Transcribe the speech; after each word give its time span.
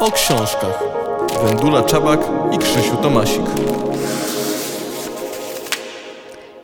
o 0.00 0.12
książkach. 0.12 0.82
Wendula 1.44 1.82
Czabak 1.82 2.20
i 2.52 2.58
Krzysiu 2.58 2.96
Tomasik. 2.96 3.42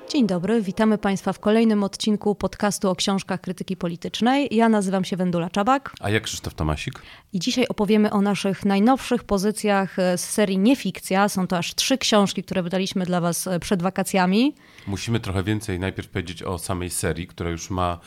Dzień 0.08 0.26
dobry, 0.26 0.62
witamy 0.62 0.98
Państwa 0.98 1.32
w 1.32 1.38
kolejnym 1.38 1.84
odcinku 1.84 2.34
podcastu 2.34 2.90
o 2.90 2.94
książkach 2.94 3.40
krytyki 3.40 3.76
politycznej. 3.76 4.48
Ja 4.50 4.68
nazywam 4.68 5.04
się 5.04 5.16
Wendula 5.16 5.50
Czabak. 5.50 5.92
A 6.00 6.10
ja 6.10 6.20
Krzysztof 6.20 6.54
Tomasik. 6.54 7.02
I 7.32 7.38
dzisiaj 7.38 7.66
opowiemy 7.68 8.10
o 8.10 8.20
naszych 8.20 8.64
najnowszych 8.64 9.24
pozycjach 9.24 9.96
z 10.16 10.20
serii 10.20 10.58
Niefikcja. 10.58 11.28
Są 11.28 11.46
to 11.46 11.58
aż 11.58 11.74
trzy 11.74 11.98
książki, 11.98 12.42
które 12.42 12.62
wydaliśmy 12.62 13.06
dla 13.06 13.20
Was 13.20 13.48
przed 13.60 13.82
wakacjami. 13.82 14.54
Musimy 14.86 15.20
trochę 15.20 15.42
więcej 15.42 15.80
najpierw 15.80 16.08
powiedzieć 16.08 16.42
o 16.42 16.58
samej 16.58 16.90
serii, 16.90 17.26
która 17.26 17.50
już 17.50 17.70
ma 17.70 17.98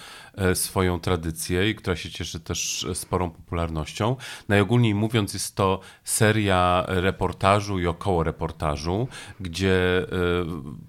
swoją 0.53 0.99
tradycję 0.99 1.69
i 1.69 1.75
która 1.75 1.95
się 1.95 2.09
cieszy 2.09 2.39
też 2.39 2.87
sporą 2.93 3.29
popularnością. 3.29 4.15
Najogólniej 4.47 4.95
mówiąc, 4.95 5.33
jest 5.33 5.55
to 5.55 5.79
seria 6.03 6.85
reportażu 6.87 7.79
i 7.79 7.87
około 7.87 8.23
reportażu, 8.23 9.07
gdzie 9.39 10.01
e, 10.01 10.05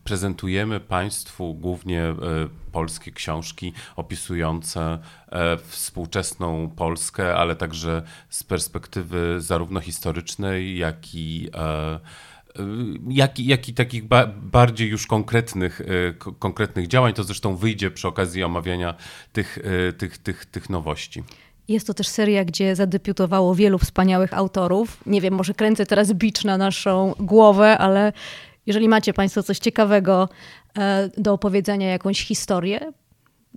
prezentujemy 0.05 0.81
Państwu 0.81 1.55
głównie 1.55 2.03
e, 2.03 2.15
polskie 2.73 3.13
książki 3.13 3.73
opisujące 3.97 4.99
współczesną 5.63 6.71
Polskę, 6.77 7.37
ale 7.37 7.57
także 7.57 8.03
z 8.29 8.45
perspektywy 8.45 9.41
zarówno 9.41 9.81
historycznej, 9.81 10.79
jak 10.79 11.15
i 11.15 11.51
jak, 13.09 13.39
jak 13.39 13.69
i 13.69 13.75
takich 13.75 14.05
ba 14.05 14.27
bardziej 14.27 14.89
już 14.89 15.07
konkretnych, 15.07 15.81
e, 15.81 16.35
konkretnych 16.39 16.89
działań. 16.89 17.13
To 17.13 17.25
zresztą 17.25 17.57
wyjdzie 17.57 17.91
przy 17.91 18.09
okazji 18.09 18.45
omawiania 18.45 18.95
tych, 19.33 19.59
e, 19.89 19.93
tych, 19.93 20.19
tych, 20.19 20.47
tych 20.47 20.71
nowości. 20.71 21.23
Jest 21.69 21.87
to 21.87 21.95
też 21.95 22.09
seria, 22.09 22.45
gdzie 22.45 22.77
zadebiutowało 22.77 23.55
wielu 23.55 23.79
wspaniałych 23.79 24.35
autorów. 24.35 24.97
Nie 25.07 25.21
wiem, 25.21 25.35
może 25.35 25.55
kręcę 25.55 25.87
teraz 25.87 26.13
bicz 26.13 26.45
na 26.45 26.59
naszą 26.59 27.15
głowę, 27.19 27.79
ale 27.79 28.13
jeżeli 28.67 28.89
macie 28.89 29.13
Państwo 29.13 29.43
coś 29.43 29.59
ciekawego 29.59 30.29
e, 30.79 31.11
do 31.17 31.33
opowiedzenia, 31.33 31.89
jakąś 31.89 32.25
historię, 32.25 32.93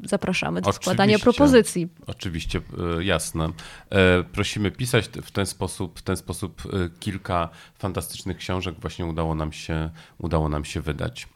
zapraszamy 0.03 0.61
do 0.61 0.69
oczywiście, 0.69 0.83
składania 0.83 1.19
propozycji. 1.19 1.87
Oczywiście, 2.07 2.61
e, 2.99 3.03
jasne. 3.03 3.49
E, 3.89 4.23
prosimy 4.23 4.71
pisać 4.71 5.09
w 5.23 5.31
ten 5.31 5.45
sposób, 5.45 5.99
w 5.99 6.01
ten 6.01 6.17
sposób 6.17 6.61
e, 6.65 6.89
kilka 6.99 7.49
fantastycznych 7.75 8.37
książek 8.37 8.75
właśnie 8.79 9.05
udało 9.05 9.35
nam 9.35 9.51
się, 9.51 9.89
udało 10.17 10.49
nam 10.49 10.65
się 10.65 10.81
wydać. 10.81 11.27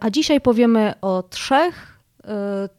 A 0.00 0.10
dzisiaj 0.10 0.40
powiemy 0.40 0.94
o 1.00 1.22
trzech. 1.22 1.94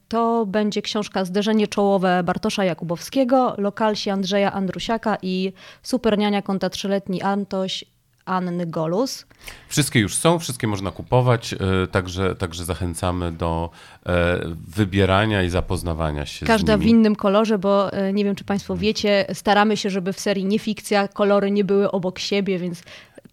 To 0.07 0.45
będzie 0.45 0.81
książka 0.81 1.25
Zderzenie 1.25 1.67
czołowe 1.67 2.23
Bartosza 2.23 2.66
Jakubowskiego, 2.66 3.55
Lokalsi 3.57 4.09
Andrzeja 4.09 4.53
Andrusiaka 4.53 5.17
i 5.21 5.53
Superniania 5.83 6.41
konta 6.41 6.69
trzyletni 6.69 7.21
Antoś 7.21 7.85
Anny 8.26 8.66
Golus. 8.66 9.26
Wszystkie 9.68 10.00
już 10.00 10.16
są, 10.16 10.40
wszystkie 10.40 10.68
można 10.68 10.92
kupować, 10.92 11.54
e, 11.54 11.58
także, 11.88 12.36
także 12.36 12.66
zachęcamy 12.66 13.31
do 13.31 13.70
e, 14.06 14.40
wybierania 14.68 15.44
i 15.44 15.50
zapoznawania 15.50 16.26
się 16.26 16.46
Każda 16.46 16.78
z 16.78 16.80
nimi. 16.80 16.92
w 16.92 16.96
innym 16.96 17.16
kolorze, 17.16 17.58
bo 17.58 17.94
e, 17.94 18.14
nie 18.14 18.26
wiem, 18.26 18.36
czy 18.36 18.44
Państwo 18.44 18.78
wiecie, 18.78 19.26
staramy 19.34 19.78
się, 19.78 19.90
żeby 19.90 20.14
w 20.14 20.20
serii 20.20 20.46
nie 20.46 20.59
fikcja 20.59 21.08
kolory 21.08 21.52
nie 21.52 21.64
były 21.64 21.92
obok 21.92 22.20
siebie, 22.20 22.59
więc 22.59 22.84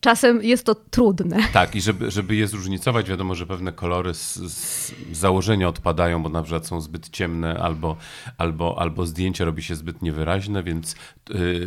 czasem 0.03 0.43
jest 0.43 0.67
to 0.67 0.75
trudne. 0.75 1.37
Tak, 1.53 1.75
i 1.75 1.81
żeby, 1.81 2.11
żeby 2.11 2.37
je 2.37 2.47
zróżnicować, 2.49 3.09
wiadomo, 3.09 3.35
że 3.35 3.47
pewne 3.47 3.73
kolory 3.73 4.15
z, 4.15 4.35
z 4.35 4.93
założenia 5.13 5.69
odpadają, 5.69 6.23
bo 6.23 6.29
na 6.29 6.43
przykład 6.43 6.67
są 6.67 6.81
zbyt 6.81 7.09
ciemne, 7.09 7.59
albo, 7.59 7.97
albo, 8.39 8.79
albo 8.79 9.07
zdjęcie 9.07 9.45
robi 9.45 9.63
się 9.63 9.75
zbyt 9.75 10.03
niewyraźne, 10.03 10.63
więc 10.63 10.93
y, 10.93 10.95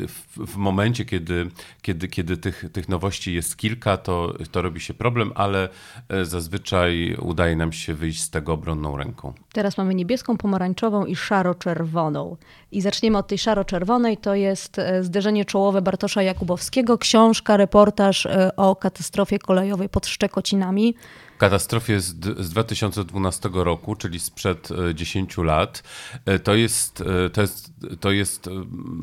w, 0.07 0.37
w 0.37 0.55
momencie, 0.55 1.05
kiedy, 1.05 1.49
kiedy, 1.81 2.07
kiedy 2.07 2.37
tych, 2.37 2.65
tych 2.73 2.89
nowości 2.89 3.33
jest 3.33 3.57
kilka, 3.57 3.97
to, 3.97 4.33
to 4.51 4.61
robi 4.61 4.79
się 4.79 4.93
problem, 4.93 5.31
ale 5.35 5.69
e, 6.09 6.25
zazwyczaj 6.25 7.15
udaje 7.21 7.55
nam 7.55 7.71
się 7.71 7.93
wyjść 7.93 8.21
z 8.21 8.29
tego 8.29 8.53
obronną 8.53 8.97
ręką. 8.97 9.33
Teraz 9.53 9.77
mamy 9.77 9.95
niebieską, 9.95 10.37
pomarańczową 10.37 11.05
i 11.05 11.15
szaro-czerwoną. 11.15 12.37
I 12.71 12.81
zaczniemy 12.81 13.17
od 13.17 13.27
tej 13.27 13.37
szaro-czerwonej. 13.37 14.17
To 14.17 14.35
jest 14.35 14.79
e, 14.79 15.03
zderzenie 15.03 15.45
czołowe 15.45 15.81
Bartosza 15.81 16.21
Jakubowskiego, 16.21 16.97
książka, 16.97 17.57
reportaż 17.57 18.24
e, 18.25 18.55
o 18.55 18.75
katastrofie 18.75 19.39
kolejowej 19.39 19.89
pod 19.89 20.07
Szczekocinami 20.07 20.95
katastrofie 21.37 21.99
z, 21.99 22.15
z 22.39 22.49
2012 22.49 23.49
roku, 23.53 23.95
czyli 23.95 24.19
sprzed 24.19 24.69
10 24.93 25.39
e, 25.39 25.43
lat. 25.43 25.83
E, 26.25 26.39
to 26.39 26.55
jest, 26.55 27.03
to 27.33 27.41
jest, 27.41 27.71
to 27.99 28.11
jest 28.11 28.49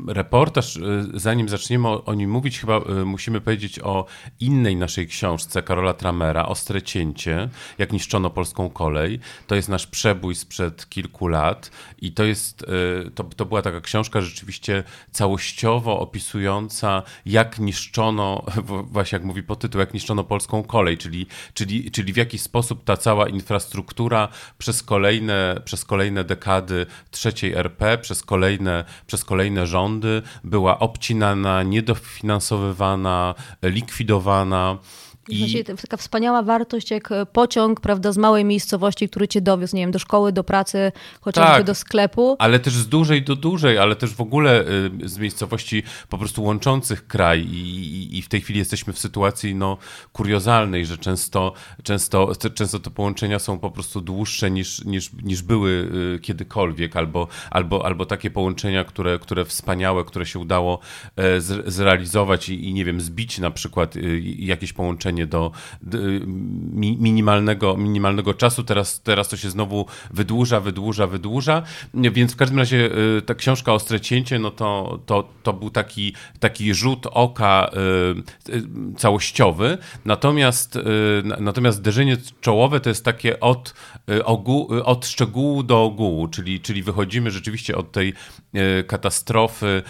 reportaż, 0.07 0.79
zanim 1.13 1.49
zaczniemy 1.49 1.87
o, 1.87 2.05
o 2.05 2.13
nim 2.13 2.29
mówić, 2.29 2.59
chyba 2.59 2.81
musimy 3.05 3.41
powiedzieć 3.41 3.79
o 3.79 4.05
innej 4.39 4.75
naszej 4.75 5.07
książce 5.07 5.63
Karola 5.63 5.93
Tramera, 5.93 6.45
Ostre 6.45 6.81
Cięcie, 6.81 7.49
jak 7.77 7.93
niszczono 7.93 8.29
polską 8.29 8.69
kolej. 8.69 9.19
To 9.47 9.55
jest 9.55 9.69
nasz 9.69 9.87
przebój 9.87 10.35
sprzed 10.35 10.89
kilku 10.89 11.27
lat 11.27 11.71
i 12.01 12.11
to 12.11 12.23
jest, 12.23 12.65
to, 13.15 13.23
to 13.23 13.45
była 13.45 13.61
taka 13.61 13.81
książka 13.81 14.21
rzeczywiście 14.21 14.83
całościowo 15.11 15.99
opisująca, 15.99 17.03
jak 17.25 17.59
niszczono, 17.59 18.45
właśnie 18.95 19.15
jak 19.15 19.25
mówi 19.25 19.43
po 19.43 19.55
tytuł, 19.55 19.79
jak 19.79 19.93
niszczono 19.93 20.23
polską 20.23 20.63
kolej, 20.63 20.97
czyli, 20.97 21.27
czyli, 21.53 21.91
czyli 21.91 22.13
w 22.13 22.17
jaki 22.17 22.37
sposób 22.37 22.83
ta 22.83 22.97
cała 22.97 23.29
infrastruktura 23.29 24.27
przez 24.57 24.83
kolejne, 24.83 25.61
przez 25.65 25.85
kolejne 25.85 26.23
dekady 26.23 26.85
trzeciej 27.11 27.53
RP, 27.53 27.97
przez 27.97 28.23
kolejne, 28.23 28.72
przez 29.07 29.25
kolejne 29.25 29.67
rządy 29.67 30.21
była 30.43 30.79
obcinana, 30.79 31.63
niedofinansowywana, 31.63 33.35
likwidowana. 33.63 34.77
I 35.29 35.39
Właśnie 35.39 35.63
taka 35.63 35.97
wspaniała 35.97 36.43
wartość 36.43 36.91
jak 36.91 37.11
e, 37.11 37.25
pociąg, 37.25 37.79
prawda, 37.79 38.11
z 38.11 38.17
małej 38.17 38.45
miejscowości, 38.45 39.09
który 39.09 39.27
cię 39.27 39.41
dowiózł, 39.41 39.75
nie 39.75 39.81
wiem, 39.81 39.91
do 39.91 39.99
szkoły, 39.99 40.31
do 40.31 40.43
pracy, 40.43 40.91
chociażby 41.21 41.53
tak, 41.53 41.63
do 41.63 41.75
sklepu. 41.75 42.35
Ale 42.39 42.59
też 42.59 42.73
z 42.73 42.87
dużej 42.87 43.23
do 43.23 43.35
dużej, 43.35 43.77
ale 43.77 43.95
też 43.95 44.13
w 44.13 44.21
ogóle 44.21 44.65
y, 45.03 45.09
z 45.09 45.17
miejscowości 45.17 45.83
po 46.09 46.17
prostu 46.17 46.43
łączących 46.43 47.07
kraj 47.07 47.41
i, 47.41 47.57
i, 47.57 48.17
i 48.17 48.21
w 48.21 48.29
tej 48.29 48.41
chwili 48.41 48.59
jesteśmy 48.59 48.93
w 48.93 48.99
sytuacji 48.99 49.55
no, 49.55 49.77
kuriozalnej, 50.13 50.85
że 50.85 50.97
często, 50.97 51.53
często, 51.83 52.31
często 52.53 52.79
te 52.79 52.89
połączenia 52.89 53.39
są 53.39 53.59
po 53.59 53.71
prostu 53.71 54.01
dłuższe 54.01 54.51
niż, 54.51 54.85
niż, 54.85 55.13
niż 55.13 55.41
były 55.41 55.89
y, 56.15 56.19
kiedykolwiek, 56.19 56.95
albo, 56.95 57.27
albo, 57.51 57.85
albo 57.85 58.05
takie 58.05 58.31
połączenia, 58.31 58.83
które, 58.83 59.19
które 59.19 59.45
wspaniałe, 59.45 60.05
które 60.05 60.25
się 60.25 60.39
udało 60.39 60.79
e, 61.15 61.41
zrealizować 61.71 62.49
i, 62.49 62.69
i 62.69 62.73
nie 62.73 62.85
wiem, 62.85 63.01
zbić 63.01 63.39
na 63.39 63.51
przykład 63.51 63.95
y, 63.95 64.21
jakieś 64.21 64.73
połączenie 64.73 65.12
do 65.27 65.51
minimalnego, 66.99 67.77
minimalnego 67.77 68.33
czasu. 68.33 68.63
Teraz, 68.63 69.01
teraz 69.01 69.29
to 69.29 69.37
się 69.37 69.49
znowu 69.49 69.85
wydłuża, 70.11 70.59
wydłuża, 70.59 71.07
wydłuża. 71.07 71.63
Więc 71.93 72.33
w 72.33 72.35
każdym 72.35 72.59
razie 72.59 72.89
y, 73.17 73.21
ta 73.21 73.35
książka 73.35 73.73
Ostre 73.73 73.99
Cięcie, 73.99 74.39
no 74.39 74.51
to, 74.51 74.99
to, 75.05 75.29
to 75.43 75.53
był 75.53 75.69
taki, 75.69 76.13
taki 76.39 76.73
rzut 76.73 77.07
oka 77.11 77.71
y, 78.49 78.53
y, 78.53 78.63
całościowy. 78.97 79.77
Natomiast, 80.05 80.79
natomiast 81.39 81.77
zderzenie 81.77 82.17
czołowe 82.41 82.79
to 82.79 82.89
jest 82.89 83.05
takie 83.05 83.39
od, 83.39 83.73
od 84.83 85.05
szczegółu 85.05 85.63
do 85.63 85.83
ogółu, 85.83 86.27
czyli, 86.27 86.59
czyli 86.59 86.83
wychodzimy 86.83 87.31
rzeczywiście 87.31 87.75
od 87.75 87.91
tej 87.91 88.13
katastrofy 88.87 89.83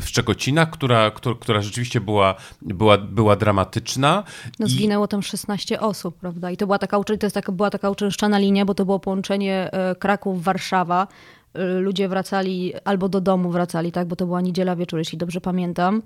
w 0.00 0.04
Szczekocinach, 0.04 0.70
która, 0.70 1.10
która, 1.10 1.34
która 1.40 1.62
rzeczywiście 1.62 2.00
była, 2.00 2.34
była, 2.62 2.98
była 2.98 3.36
dramatyczna. 3.36 4.24
No, 4.58 4.66
zginęło 4.66 5.08
tam 5.08 5.22
16 5.22 5.80
osób, 5.80 6.16
prawda? 6.18 6.50
I 6.50 6.56
to 6.56 6.66
była 6.66 6.78
taka, 6.78 7.04
to 7.04 7.16
jest 7.22 7.34
taka, 7.34 7.52
była 7.52 7.70
taka 7.70 7.90
uczęszczana 7.90 8.38
linia, 8.38 8.64
bo 8.64 8.74
to 8.74 8.84
było 8.84 8.98
połączenie 8.98 9.68
e, 9.72 9.94
Kraków-Warszawa. 9.94 11.06
E, 11.54 11.64
ludzie 11.64 12.08
wracali 12.08 12.72
albo 12.84 13.08
do 13.08 13.20
domu 13.20 13.50
wracali, 13.50 13.92
tak? 13.92 14.08
Bo 14.08 14.16
to 14.16 14.26
była 14.26 14.40
niedziela 14.40 14.76
wieczór, 14.76 14.98
jeśli 14.98 15.18
dobrze 15.18 15.40
pamiętam. 15.40 16.02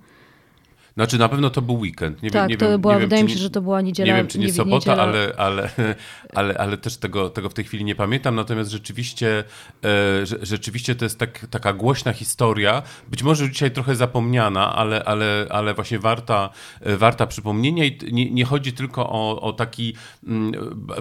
Znaczy 0.96 1.18
na 1.18 1.28
pewno 1.28 1.50
to 1.50 1.62
był 1.62 1.78
weekend. 1.78 2.22
Nie 2.22 2.30
tak, 2.30 2.42
wiem, 2.42 2.50
nie 2.50 2.56
to 2.56 2.68
wiem, 2.70 2.80
była, 2.80 2.94
nie 2.94 3.00
wydaje 3.00 3.24
mi 3.24 3.30
się, 3.30 3.38
że 3.38 3.50
to 3.50 3.62
była 3.62 3.80
niedziela. 3.80 4.06
Nie 4.06 4.14
wiem, 4.14 4.26
czy 4.26 4.38
nie, 4.38 4.46
nie 4.46 4.52
sobota, 4.52 4.96
ale, 4.96 5.32
ale, 5.36 5.70
ale, 6.34 6.58
ale 6.58 6.76
też 6.76 6.96
tego, 6.96 7.30
tego 7.30 7.48
w 7.48 7.54
tej 7.54 7.64
chwili 7.64 7.84
nie 7.84 7.94
pamiętam. 7.94 8.34
Natomiast 8.34 8.70
rzeczywiście, 8.70 9.44
e, 9.84 10.26
rzeczywiście 10.42 10.94
to 10.94 11.04
jest 11.04 11.18
tak, 11.18 11.46
taka 11.50 11.72
głośna 11.72 12.12
historia, 12.12 12.82
być 13.08 13.22
może 13.22 13.50
dzisiaj 13.50 13.70
trochę 13.70 13.96
zapomniana, 13.96 14.74
ale, 14.74 15.04
ale, 15.04 15.46
ale 15.50 15.74
właśnie 15.74 15.98
warta, 15.98 16.50
e, 16.80 16.96
warta 16.96 17.26
przypomnienia 17.26 17.84
i 17.84 17.98
nie, 18.12 18.30
nie 18.30 18.44
chodzi 18.44 18.72
tylko 18.72 19.10
o, 19.10 19.40
o 19.40 19.52
taki 19.52 19.94
mm, 20.26 20.52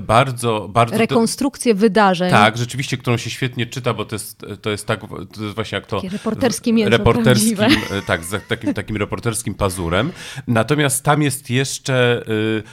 bardzo, 0.02 0.70
bardzo... 0.70 0.98
Rekonstrukcję 0.98 1.76
wydarzeń. 1.76 2.32
Tak, 2.32 2.58
rzeczywiście, 2.58 2.98
którą 2.98 3.18
się 3.18 3.30
świetnie 3.30 3.66
czyta, 3.66 3.94
bo 3.94 4.06
to 4.06 4.16
jest, 4.16 4.46
to 4.62 4.70
jest 4.70 4.88
tak, 4.88 5.00
to 5.34 5.44
jest 5.44 5.56
właśnie 5.56 5.76
jak 5.76 5.88
to... 5.88 5.96
Takie 5.96 6.10
reporterskim 6.10 6.76
mięso 6.76 6.98
Reporterskim, 6.98 7.58
prawdziwe. 7.58 8.02
tak, 8.08 8.24
z 8.24 8.48
takim, 8.48 8.74
takim 8.74 8.98
reporterskim 8.98 9.54
pazurem 9.54 9.85
Natomiast 10.48 11.04
tam 11.04 11.22
jest 11.22 11.50
jeszcze 11.50 12.24
y, 12.30 12.64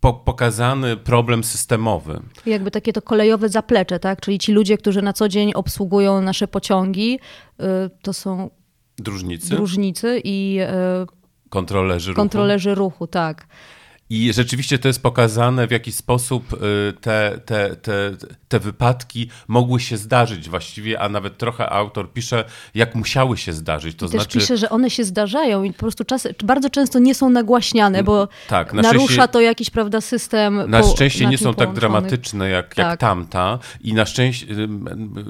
po, 0.00 0.12
pokazany 0.14 0.96
problem 0.96 1.44
systemowy. 1.44 2.20
Jakby 2.46 2.70
takie 2.70 2.92
to 2.92 3.02
kolejowe 3.02 3.48
zaplecze, 3.48 3.98
tak? 3.98 4.20
Czyli 4.20 4.38
ci 4.38 4.52
ludzie, 4.52 4.78
którzy 4.78 5.02
na 5.02 5.12
co 5.12 5.28
dzień 5.28 5.52
obsługują 5.54 6.20
nasze 6.20 6.48
pociągi, 6.48 7.18
y, 7.60 7.64
to 8.02 8.12
są 8.12 8.50
Dróżnicy, 8.98 9.48
dróżnicy 9.50 10.20
i 10.24 10.58
e, 10.60 11.06
kontrolerzy 11.48 12.10
ruchu. 12.10 12.16
kontrolerzy 12.20 12.74
ruchu, 12.74 13.06
tak. 13.06 13.46
I 14.10 14.32
rzeczywiście 14.32 14.78
to 14.78 14.88
jest 14.88 15.02
pokazane, 15.02 15.66
w 15.66 15.70
jaki 15.70 15.92
sposób 15.92 16.52
y, 16.52 16.56
te, 17.00 17.40
te, 17.44 17.76
te, 17.76 18.10
te 18.48 18.58
wypadki 18.60 19.28
mogły 19.48 19.80
się 19.80 19.96
zdarzyć 19.96 20.48
właściwie, 20.48 21.00
a 21.00 21.08
nawet 21.08 21.38
trochę 21.38 21.70
autor 21.70 22.12
pisze, 22.12 22.44
jak 22.74 22.94
musiały 22.94 23.36
się 23.36 23.52
zdarzyć. 23.52 23.96
To 23.96 24.06
I 24.06 24.08
znaczy, 24.08 24.38
pisze, 24.38 24.56
że 24.56 24.70
one 24.70 24.90
się 24.90 25.04
zdarzają 25.04 25.62
i 25.64 25.72
po 25.72 25.78
prostu 25.78 26.04
czas, 26.04 26.28
bardzo 26.44 26.70
często 26.70 26.98
nie 26.98 27.14
są 27.14 27.30
nagłaśniane, 27.30 28.02
bo 28.02 28.28
tak, 28.48 28.72
na 28.72 28.82
narusza 28.82 29.06
szczęście- 29.06 29.28
to 29.28 29.40
jakiś 29.40 29.70
prawda, 29.70 30.00
system. 30.00 30.70
Na 30.70 30.80
po- 30.80 30.88
szczęście 30.88 31.26
nie 31.26 31.38
są 31.38 31.54
tak 31.54 31.72
dramatyczne 31.72 32.48
jak, 32.50 32.78
jak 32.78 32.86
Tak. 32.88 33.00
tamta 33.00 33.58
i 33.80 33.94
na 33.94 34.06
szczęście 34.06 34.46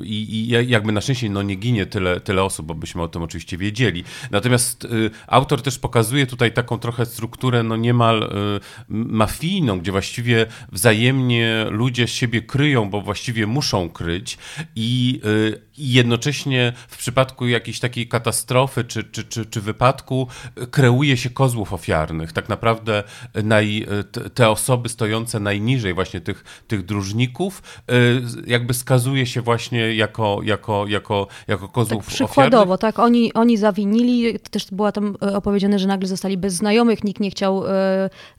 i, 0.03 0.15
i 0.35 0.69
jakby 0.69 0.93
na 0.93 1.01
szczęście 1.01 1.31
no, 1.31 1.43
nie 1.43 1.55
ginie 1.55 1.87
tyle, 1.87 2.21
tyle 2.21 2.43
osób, 2.43 2.67
bo 2.67 2.75
byśmy 2.75 3.03
o 3.03 3.09
tym 3.09 3.23
oczywiście 3.23 3.59
wiedzieli. 3.59 4.05
Natomiast 4.31 4.85
y, 4.85 5.11
autor 5.27 5.63
też 5.63 5.79
pokazuje 5.79 6.27
tutaj 6.27 6.53
taką 6.53 6.79
trochę 6.79 7.07
strukturę 7.07 7.63
no 7.63 7.77
niemal 7.77 8.23
y, 8.23 8.70
mafijną, 8.89 9.81
gdzie 9.81 9.93
właściwie 9.93 10.47
wzajemnie 10.73 11.67
ludzie 11.71 12.09
siebie 12.09 12.43
kryją, 12.43 12.91
bo 12.91 13.01
właściwie 13.01 13.47
muszą 13.47 13.89
kryć 13.89 14.39
i, 14.77 15.21
y, 15.25 15.61
i 15.79 15.93
jednocześnie 15.93 16.73
w 16.89 16.97
przypadku 16.99 17.47
jakiejś 17.47 17.81
takiej 17.81 18.09
katastrofy 18.09 18.85
czy, 18.85 19.05
czy, 19.05 19.25
czy, 19.25 19.47
czy 19.47 19.61
wypadku 19.61 20.29
y, 20.63 20.67
kreuje 20.67 21.17
się 21.17 21.31
kozłów 21.31 21.73
ofiarnych. 21.73 22.33
Tak 22.33 22.49
naprawdę 22.49 23.03
y, 23.39 23.43
naj, 23.43 23.87
te- 24.35 24.51
osoby 24.51 24.89
stojące 24.89 25.41
najniżej 25.41 25.95
właśnie 25.95 26.21
tych, 26.21 26.65
tych 26.69 26.85
dróżników 26.85 27.63
jakby 28.47 28.75
skazuje 28.75 29.27
się 29.27 29.41
właśnie 29.41 29.95
jako, 29.95 30.41
jako, 30.45 30.87
jako, 30.89 31.27
jako 31.49 31.63
Tak 31.67 31.73
kozłów 31.73 32.07
przykładowo, 32.07 32.63
ofiarnych. 32.63 32.81
tak, 32.81 32.99
oni, 32.99 33.33
oni 33.35 33.57
zawinili, 33.57 34.39
też 34.51 34.67
była 34.73 34.93
tam 34.93 35.17
opowiedziane, 35.21 35.79
że 35.79 35.87
nagle 35.89 36.09
zostali 36.09 36.37
bez 36.39 36.55
znajomych, 36.55 37.05
nikt 37.05 37.21
nie 37.21 37.31
chciał 37.31 37.63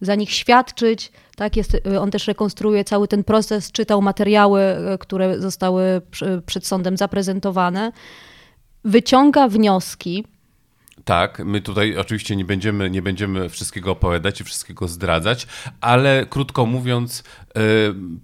za 0.01 0.15
nich 0.21 0.31
świadczyć, 0.31 1.11
tak, 1.35 1.57
jest, 1.57 1.75
e, 1.85 2.01
on 2.01 2.11
też 2.11 2.27
rekonstruuje 2.27 2.83
cały 2.83 3.07
ten 3.07 3.23
proces, 3.23 3.71
czytał 3.71 4.01
materiały, 4.01 4.61
e, 4.61 4.97
które 4.97 5.39
zostały 5.39 6.01
przed 6.45 6.67
sądem 6.67 6.97
zaprezentowane, 6.97 7.91
wyciąga 8.83 9.47
wnioski, 9.47 10.25
Tak, 11.05 11.41
my 11.45 11.61
tutaj 11.61 11.97
oczywiście 11.97 12.35
nie 12.35 12.45
będziemy, 12.45 12.89
nie 12.89 13.01
będziemy 13.01 13.49
wszystkiego 13.49 13.91
opowiadać 13.91 14.41
i 14.41 14.43
wszystkiego 14.43 14.87
zdradzać, 14.87 15.47
ale 15.81 16.25
krótko 16.29 16.65
mówiąc, 16.65 17.23
e, 17.55 17.61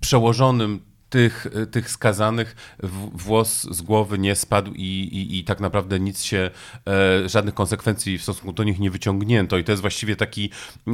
przełożonym 0.02 0.80
tych, 1.10 1.48
tych 1.72 1.90
skazanych 1.90 2.78
włos 3.14 3.64
z 3.64 3.82
głowy 3.82 4.18
nie 4.18 4.36
spadł 4.36 4.72
i, 4.74 4.84
i, 4.84 5.40
i 5.40 5.44
tak 5.44 5.60
naprawdę 5.60 6.00
nic 6.00 6.24
się, 6.24 6.52
e, 6.88 7.30
żadnych 7.30 7.54
konsekwencji 7.54 8.18
w 8.18 8.24
stosunku 8.24 8.54
do 8.54 8.64
nich 8.64 8.80
nie 8.80 8.92
wyciągnięto. 8.92 9.58
I 9.58 9.64
to 9.64 9.72
jest 9.72 9.82
właściwie 9.82 10.16
taki 10.16 10.50
e, 10.88 10.92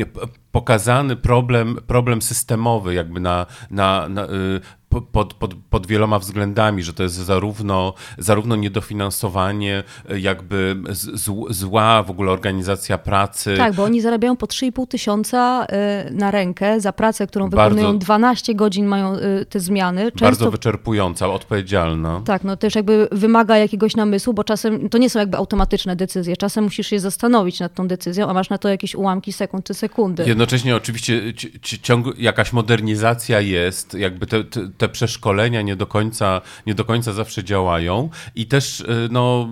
pokazany 0.52 1.16
problem, 1.16 1.78
problem 1.88 2.22
systemowy, 2.22 2.94
jakby 2.94 3.20
na, 3.20 3.46
na, 3.72 4.10
na 4.10 4.24
y, 4.26 4.62
pod, 5.02 5.34
pod, 5.34 5.54
pod 5.70 5.88
wieloma 5.88 6.20
względami, 6.20 6.84
że 6.84 6.94
to 6.94 7.04
jest 7.04 7.16
zarówno, 7.16 7.94
zarówno 8.18 8.56
niedofinansowanie, 8.56 9.84
y, 10.12 10.20
jakby 10.20 10.76
z- 10.90 11.26
zł- 11.26 11.54
zła 11.54 12.04
w 12.04 12.10
ogóle 12.12 12.32
organizacja 12.32 12.98
pracy. 12.98 13.56
tak, 13.58 13.74
bo 13.74 13.84
oni 13.84 14.02
zarabiają 14.02 14.38
po 14.38 14.46
3,5 14.48 14.88
tysiąca 14.88 15.66
e, 15.70 16.10
na 16.12 16.32
rękę 16.32 16.80
za 16.82 16.94
pracę, 16.94 17.28
którą 17.28 17.50
Bardzo- 17.50 17.76
wykonują 17.76 18.00
12 18.00 18.56
godzin 18.56 18.86
mają 18.86 19.14
e, 19.16 19.46
te 19.46 19.60
zmiany. 19.60 20.04
Bardzo 20.04 20.20
Często 20.20 20.52
wyczerpująca, 20.52 21.28
odpowiedzialna. 21.30 22.22
Tak, 22.26 22.44
no 22.44 22.58
też 22.58 22.76
jakby 22.76 23.08
wymaga 23.12 23.58
jakiegoś 23.58 23.96
namysłu, 23.96 24.34
bo 24.34 24.44
czasem 24.44 24.90
to 24.90 24.98
nie 24.98 25.10
są 25.10 25.20
jakby 25.20 25.38
automatyczne 25.38 25.96
decyzje. 25.96 26.38
Czasem 26.38 26.64
musisz 26.64 26.88
się 26.88 27.00
zastanowić 27.00 27.60
nad 27.60 27.74
tą 27.74 27.88
decyzją, 27.88 28.30
a 28.30 28.34
masz 28.34 28.50
na 28.50 28.58
to 28.58 28.70
jakieś 28.70 28.96
ułamki 28.96 29.34
sekund 29.34 29.66
czy 29.66 29.74
sekundy. 29.74 30.24
Jednocześnie 30.28 30.76
oczywiście 30.76 31.34
ci- 31.34 31.60
ci- 31.60 31.80
ciąg, 31.80 32.18
jakaś 32.18 32.54
modernizacja 32.54 33.40
jest, 33.40 33.94
jakby 33.94 34.26
te, 34.28 34.44
te, 34.44 34.83
te 34.84 34.90
przeszkolenia 34.90 35.62
nie 35.62 35.76
do, 35.76 35.88
końca, 35.88 36.42
nie 36.66 36.76
do 36.76 36.86
końca 36.86 37.14
zawsze 37.14 37.44
działają 37.44 38.10
i 38.36 38.48
też 38.48 38.80
y, 38.80 38.86
no, 39.12 39.50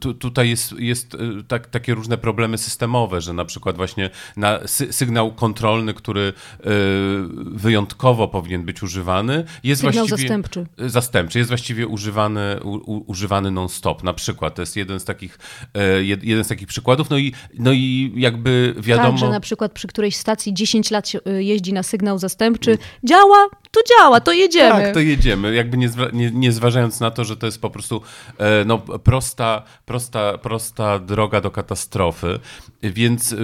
tu, 0.00 0.14
tutaj 0.14 0.48
jest, 0.48 0.72
jest 0.78 1.14
y, 1.14 1.18
tak, 1.48 1.66
takie 1.66 1.94
różne 1.94 2.18
problemy 2.18 2.58
systemowe, 2.58 3.20
że 3.20 3.32
na 3.32 3.44
przykład 3.44 3.76
właśnie 3.76 4.10
na 4.36 4.58
sy, 4.66 4.92
sygnał 4.92 5.32
kontrolny, 5.32 5.94
który 5.94 6.20
y, 6.20 6.32
wyjątkowo 7.36 8.28
powinien 8.28 8.64
być 8.64 8.82
używany, 8.82 9.44
jest 9.64 9.82
Sygnał 9.82 10.06
właściwie... 10.06 10.28
zastępczy. 10.28 10.66
Zastępczy, 10.78 11.38
jest 11.38 11.50
właściwie 11.50 11.86
używany, 11.86 12.60
u, 12.62 12.74
u, 12.74 13.04
używany 13.06 13.50
non-stop 13.50 14.02
na 14.02 14.12
przykład. 14.12 14.54
To 14.54 14.62
jest 14.62 14.76
jeden 14.76 15.00
z 15.00 15.04
takich, 15.04 15.38
e, 15.74 16.02
jed- 16.02 16.24
jeden 16.24 16.44
z 16.44 16.48
takich 16.48 16.68
przykładów. 16.68 17.10
No 17.10 17.18
i, 17.18 17.32
no 17.58 17.72
i 17.72 18.12
jakby 18.16 18.74
wiadomo... 18.78 19.10
Tak, 19.10 19.18
że 19.18 19.28
na 19.28 19.40
przykład 19.40 19.72
przy 19.72 19.86
którejś 19.86 20.16
stacji 20.16 20.54
10 20.54 20.90
lat 20.90 21.12
jeździ 21.38 21.72
na 21.72 21.82
sygnał 21.82 22.18
zastępczy. 22.18 22.78
Działa, 23.04 23.46
to 23.76 23.94
działa, 23.94 24.20
to 24.20 24.32
jedziemy. 24.32 24.82
Tak, 24.82 24.94
to 24.94 25.00
jedziemy. 25.00 25.54
Jakby 25.54 25.76
nie, 25.76 25.88
nie, 26.12 26.30
nie 26.30 26.52
zważając 26.52 27.00
na 27.00 27.10
to, 27.10 27.24
że 27.24 27.36
to 27.36 27.46
jest 27.46 27.60
po 27.60 27.70
prostu 27.70 28.02
e, 28.38 28.64
no, 28.64 28.78
prosta, 28.78 29.62
prosta, 29.84 30.38
prosta 30.38 30.98
droga 30.98 31.40
do 31.40 31.50
katastrofy. 31.50 32.38
Więc 32.82 33.32
e, 33.32 33.36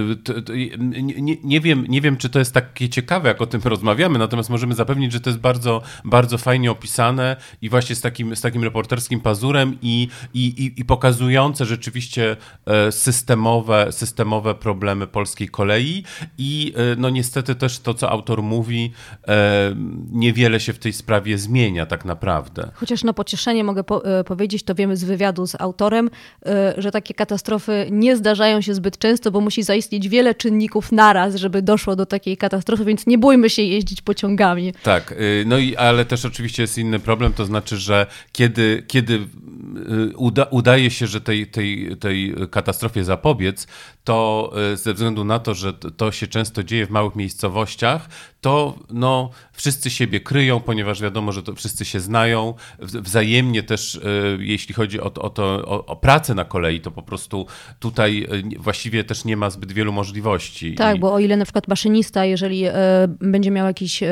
nie, 0.78 1.22
nie, 1.22 1.36
nie, 1.44 1.60
wiem, 1.60 1.84
nie 1.88 2.00
wiem, 2.00 2.16
czy 2.16 2.30
to 2.30 2.38
jest 2.38 2.54
takie 2.54 2.88
ciekawe, 2.88 3.28
jak 3.28 3.42
o 3.42 3.46
tym 3.46 3.60
rozmawiamy, 3.64 4.18
natomiast 4.18 4.50
możemy 4.50 4.74
zapewnić, 4.74 5.12
że 5.12 5.20
to 5.20 5.30
jest 5.30 5.40
bardzo, 5.40 5.82
bardzo 6.04 6.38
fajnie 6.38 6.70
opisane 6.70 7.36
i 7.62 7.68
właśnie 7.68 7.96
z 7.96 8.00
takim, 8.00 8.36
z 8.36 8.40
takim 8.40 8.64
reporterskim 8.64 9.20
pazurem 9.20 9.78
i, 9.82 10.08
i, 10.34 10.46
i, 10.46 10.80
i 10.80 10.84
pokazujące 10.84 11.64
rzeczywiście 11.64 12.36
e, 12.66 12.92
systemowe, 12.92 13.88
systemowe 13.90 14.54
problemy 14.54 15.06
polskiej 15.06 15.48
kolei 15.48 16.04
i 16.38 16.72
e, 16.76 16.96
no 16.96 17.10
niestety 17.10 17.54
też 17.54 17.78
to, 17.78 17.94
co 17.94 18.10
autor 18.10 18.42
mówi, 18.42 18.92
e, 19.28 19.74
niewiele 20.22 20.60
się 20.60 20.72
w 20.72 20.78
tej 20.78 20.92
sprawie 20.92 21.38
zmienia 21.38 21.86
tak 21.86 22.04
naprawdę. 22.04 22.70
Chociaż 22.74 23.04
na 23.04 23.12
pocieszenie 23.12 23.64
mogę 23.64 23.84
po, 23.84 24.20
y, 24.20 24.24
powiedzieć, 24.24 24.62
to 24.62 24.74
wiemy 24.74 24.96
z 24.96 25.04
wywiadu 25.04 25.46
z 25.46 25.54
autorem, 25.60 26.10
y, 26.46 26.50
że 26.82 26.90
takie 26.90 27.14
katastrofy 27.14 27.86
nie 27.90 28.16
zdarzają 28.16 28.60
się 28.60 28.74
zbyt 28.74 28.98
często, 28.98 29.30
bo 29.30 29.40
musi 29.40 29.62
zaistnieć 29.62 30.08
wiele 30.08 30.34
czynników 30.34 30.92
naraz, 30.92 31.34
żeby 31.34 31.62
doszło 31.62 31.96
do 31.96 32.06
takiej 32.06 32.36
katastrofy, 32.36 32.84
więc 32.84 33.06
nie 33.06 33.18
bójmy 33.18 33.50
się 33.50 33.62
jeździć 33.62 34.02
pociągami. 34.02 34.72
Tak, 34.82 35.12
y, 35.12 35.44
no 35.46 35.58
i 35.58 35.76
ale 35.76 36.04
też 36.04 36.24
oczywiście 36.24 36.62
jest 36.62 36.78
inny 36.78 36.98
problem, 36.98 37.32
to 37.32 37.44
znaczy, 37.44 37.76
że 37.76 38.06
kiedy, 38.32 38.84
kiedy 38.86 39.14
y, 39.14 40.16
uda, 40.16 40.44
udaje 40.50 40.90
się, 40.90 41.06
że 41.06 41.20
tej, 41.20 41.46
tej, 41.46 41.96
tej 42.00 42.34
katastrofie 42.50 43.04
zapobiec, 43.04 43.66
to 44.04 44.52
y, 44.72 44.76
ze 44.76 44.94
względu 44.94 45.24
na 45.24 45.38
to, 45.38 45.54
że 45.54 45.72
to 45.72 46.12
się 46.12 46.26
często 46.26 46.62
dzieje 46.62 46.86
w 46.86 46.90
małych 46.90 47.16
miejscowościach, 47.16 48.08
to 48.42 48.74
no, 48.90 49.30
wszyscy 49.52 49.90
siebie 49.90 50.20
kryją, 50.20 50.60
ponieważ 50.60 51.02
wiadomo, 51.02 51.32
że 51.32 51.42
to 51.42 51.54
wszyscy 51.54 51.84
się 51.84 52.00
znają. 52.00 52.54
Wzajemnie 52.78 53.62
też, 53.62 53.94
y, 53.94 54.00
jeśli 54.40 54.74
chodzi 54.74 55.00
o, 55.00 55.04
o, 55.04 55.30
to, 55.30 55.44
o, 55.44 55.86
o 55.86 55.96
pracę 55.96 56.34
na 56.34 56.44
kolei, 56.44 56.80
to 56.80 56.90
po 56.90 57.02
prostu 57.02 57.46
tutaj 57.80 58.28
nie- 58.44 58.58
właściwie 58.58 59.04
też 59.04 59.24
nie 59.24 59.36
ma 59.36 59.50
zbyt 59.50 59.72
wielu 59.72 59.92
możliwości. 59.92 60.74
Tak, 60.74 60.96
I- 60.96 61.00
bo 61.00 61.12
o 61.14 61.18
ile 61.18 61.36
na 61.36 61.44
przykład 61.44 61.68
maszynista, 61.68 62.24
jeżeli 62.24 62.64
e, 62.64 62.72
będzie 63.20 63.50
miał 63.50 63.66
jakiś, 63.66 64.02
e, 64.02 64.08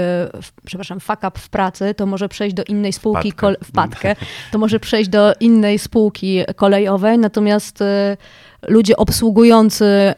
przepraszam, 0.66 1.00
fuck 1.00 1.18
up 1.28 1.38
w 1.38 1.48
pracy, 1.48 1.94
to 1.94 2.06
może 2.06 2.28
przejść 2.28 2.56
do 2.56 2.64
innej 2.64 2.92
spółki, 2.92 3.30
Wpadkę. 3.32 3.40
kol, 3.46 3.56
wpadkę, 3.64 4.16
to 4.52 4.58
może 4.58 4.80
przejść 4.80 5.10
do 5.10 5.32
innej 5.40 5.78
spółki 5.78 6.40
kolejowej, 6.56 7.18
natomiast 7.18 7.82
e, 7.82 8.16
ludzie 8.68 8.96
obsługujący 8.96 9.84
e, 9.84 10.14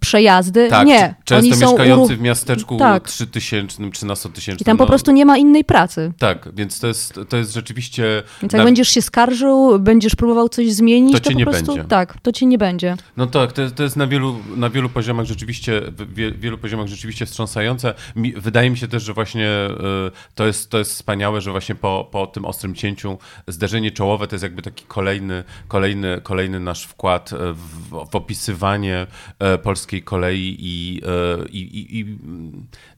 przejazdy, 0.00 0.68
Tak, 0.68 0.86
nie. 0.86 1.14
często 1.24 1.48
oni 1.50 1.56
są 1.60 1.66
mieszkający 1.70 2.16
w 2.16 2.20
miasteczku 2.20 2.76
Tak. 2.78 3.08
3000, 3.08 3.82
13-tysięcznym. 3.82 4.60
I 4.60 4.64
tam 4.64 4.76
po 4.76 4.86
prostu 4.86 5.12
nie 5.12 5.26
ma 5.26 5.38
innej 5.38 5.64
pracy. 5.64 6.12
Tak, 6.18 6.48
więc 6.54 6.80
to 6.80 6.86
jest, 6.86 7.20
to 7.28 7.36
jest 7.36 7.52
rzeczywiście. 7.54 8.22
Więc 8.42 8.52
jak 8.52 8.58
na- 8.60 8.64
będziesz 8.64 8.88
się 8.88 9.02
skarżył, 9.02 9.78
będziesz 9.78 10.14
próbował 10.14 10.48
coś 10.48 10.72
zmienić, 10.72 11.12
To 11.12 11.20
to, 11.20 11.24
cię 11.24 11.32
po 11.32 11.38
nie 11.38 11.44
prostu 11.46 11.66
będzie. 11.74 11.88
tak, 11.88 12.16
to 12.22 12.32
ci 12.32 12.46
nie 12.46 12.58
będzie. 12.58 12.96
No 13.16 13.26
tak, 13.26 13.52
to, 13.52 13.70
to 13.70 13.82
jest 13.82 13.96
na 13.96 14.06
wielu, 14.06 14.36
na 14.56 14.70
wielu 14.70 14.88
poziomach 14.88 15.26
rzeczywiście, 15.26 15.80
w 15.80 16.14
wie, 16.14 16.32
wielu 16.32 16.58
poziomach 16.58 16.86
rzeczywiście 16.88 17.26
wstrząsające. 17.26 17.94
Mi, 18.16 18.32
wydaje 18.32 18.70
mi 18.70 18.76
się 18.78 18.88
też, 18.88 19.02
że 19.02 19.12
właśnie 19.14 19.48
y, 19.48 20.10
to, 20.34 20.46
jest, 20.46 20.70
to 20.70 20.78
jest 20.78 20.92
wspaniałe, 20.92 21.40
że 21.40 21.50
właśnie 21.50 21.74
po, 21.74 22.08
po 22.12 22.26
tym 22.26 22.44
ostrym 22.44 22.74
cięciu 22.74 23.18
zderzenie 23.48 23.90
czołowe 23.90 24.26
to 24.26 24.34
jest 24.34 24.42
jakby 24.42 24.62
taki 24.62 24.84
kolejny, 24.88 25.44
kolejny, 25.68 26.20
kolejny 26.22 26.60
nasz 26.60 26.84
wkład 26.84 27.32
e, 27.32 27.36
w, 27.70 28.10
w 28.10 28.16
opisywanie 28.16 29.06
e, 29.38 29.58
polskiej 29.58 30.02
kolei 30.02 30.56
i, 30.58 31.00
e, 31.06 31.48
i, 31.48 31.58
i, 31.58 31.98
i, 31.98 32.18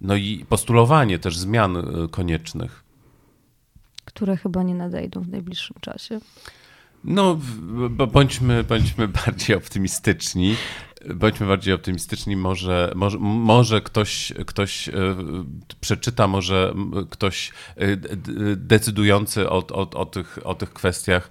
no 0.00 0.16
i 0.16 0.46
postulowanie 0.48 1.18
też 1.18 1.38
zmian 1.38 1.76
e, 1.76 2.08
koniecznych. 2.10 2.84
Które 4.04 4.36
chyba 4.36 4.62
nie 4.62 4.74
nadejdą 4.74 5.20
w 5.20 5.28
najbliższym 5.28 5.76
czasie. 5.80 6.20
No, 7.04 7.38
bądźmy, 8.12 8.64
bądźmy 8.64 9.08
bardziej 9.26 9.56
optymistyczni. 9.56 10.56
Bądźmy 11.14 11.46
bardziej 11.46 11.74
optymistyczni. 11.74 12.36
Może, 12.36 12.92
może, 12.94 13.18
może 13.18 13.80
ktoś, 13.80 14.32
ktoś 14.46 14.90
przeczyta, 15.80 16.26
może 16.26 16.74
ktoś 17.10 17.52
decydujący 18.56 19.50
o, 19.50 19.56
o, 19.56 19.90
o, 19.90 20.06
tych, 20.06 20.38
o 20.44 20.54
tych 20.54 20.72
kwestiach 20.72 21.30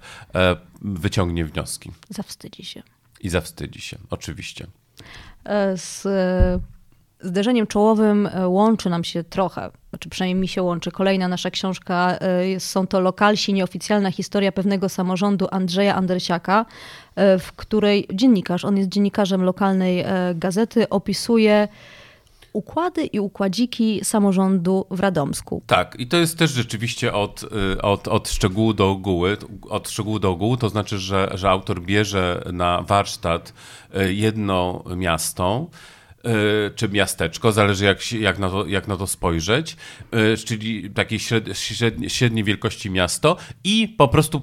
wyciągnie 0.80 1.44
wnioski. 1.44 1.90
Zawstydzi 2.08 2.64
się. 2.64 2.82
I 3.22 3.28
zawstydzi 3.28 3.80
się, 3.80 3.98
oczywiście. 4.10 4.66
E, 5.44 5.76
z 5.76 6.06
zderzeniem 7.20 7.66
czołowym 7.66 8.28
łączy 8.46 8.90
nam 8.90 9.04
się 9.04 9.24
trochę, 9.24 9.70
znaczy 9.90 10.08
przynajmniej 10.08 10.40
mi 10.40 10.48
się 10.48 10.62
łączy. 10.62 10.90
Kolejna 10.90 11.28
nasza 11.28 11.50
książka, 11.50 12.18
są 12.58 12.86
to 12.86 13.00
Lokalsi, 13.00 13.52
nieoficjalna 13.52 14.10
historia 14.10 14.52
pewnego 14.52 14.88
samorządu 14.88 15.48
Andrzeja 15.50 15.94
Andrysiaka, 15.94 16.66
w 17.16 17.52
której 17.56 18.08
dziennikarz, 18.14 18.64
on 18.64 18.76
jest 18.76 18.88
dziennikarzem 18.88 19.42
lokalnej 19.42 20.04
gazety, 20.34 20.88
opisuje 20.88 21.68
układy 22.52 23.04
i 23.04 23.20
układziki 23.20 24.00
samorządu 24.04 24.86
w 24.90 25.00
Radomsku. 25.00 25.62
Tak, 25.66 25.96
i 25.98 26.06
to 26.06 26.16
jest 26.16 26.38
też 26.38 26.50
rzeczywiście 26.50 27.12
od, 27.12 27.42
y, 27.42 27.82
od, 27.82 28.08
od 28.08 28.28
szczegółu 28.28 28.74
do 28.74 28.90
ogółu, 28.90 29.24
od 29.68 29.90
szczegółu 29.90 30.18
do 30.18 30.30
ogółu, 30.30 30.56
to 30.56 30.68
znaczy, 30.68 30.98
że, 30.98 31.30
że 31.34 31.50
autor 31.50 31.82
bierze 31.82 32.44
na 32.52 32.82
warsztat 32.82 33.52
y, 33.96 34.14
jedno 34.14 34.84
miasto, 34.96 35.66
y, 36.26 36.30
czy 36.74 36.88
miasteczko, 36.88 37.52
zależy 37.52 37.84
jak, 37.84 38.12
jak, 38.12 38.38
na, 38.38 38.50
to, 38.50 38.66
jak 38.66 38.88
na 38.88 38.96
to 38.96 39.06
spojrzeć, 39.06 39.76
czyli 40.44 40.90
takiej 40.90 41.18
średniej, 41.18 42.10
średniej 42.10 42.44
wielkości 42.44 42.90
miasto 42.90 43.36
i 43.64 43.88
po 43.88 44.08
prostu 44.08 44.42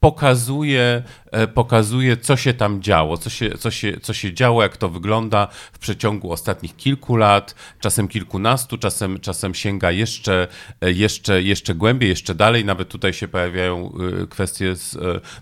pokazuje, 0.00 1.02
e, 1.30 1.46
pokazuje, 1.46 2.16
co 2.16 2.36
się 2.36 2.54
tam 2.54 2.82
działo, 2.82 3.18
co 3.18 3.30
się, 3.30 3.50
co, 3.50 3.70
się, 3.70 4.00
co 4.00 4.12
się 4.12 4.34
działo, 4.34 4.62
jak 4.62 4.76
to 4.76 4.88
wygląda 4.88 5.48
w 5.72 5.78
przeciągu 5.78 6.32
ostatnich 6.32 6.76
kilku 6.76 7.16
lat, 7.16 7.54
czasem 7.80 8.08
kilkunastu, 8.08 8.78
czasem, 8.78 9.20
czasem 9.20 9.54
sięga 9.54 9.90
jeszcze, 9.90 10.48
e, 10.80 10.92
jeszcze, 10.92 11.42
jeszcze 11.42 11.74
głębiej, 11.74 12.08
jeszcze 12.08 12.34
dalej. 12.34 12.64
Nawet 12.64 12.88
tutaj 12.88 13.12
się 13.12 13.28
pojawiają 13.28 13.92
e, 14.22 14.26
kwestie 14.26 14.76
z, 14.76 14.96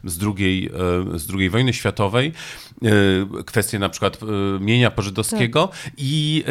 z, 0.05 0.19
drugiej, 0.19 0.71
z 1.15 1.27
drugiej 1.27 1.51
wojny 1.51 1.73
światowej, 1.73 2.33
kwestie 3.47 3.79
na 3.79 3.89
przykład 3.89 4.19
mienia 4.61 4.91
pożydowskiego 4.91 5.67
tak. 5.67 5.93
I, 5.99 6.45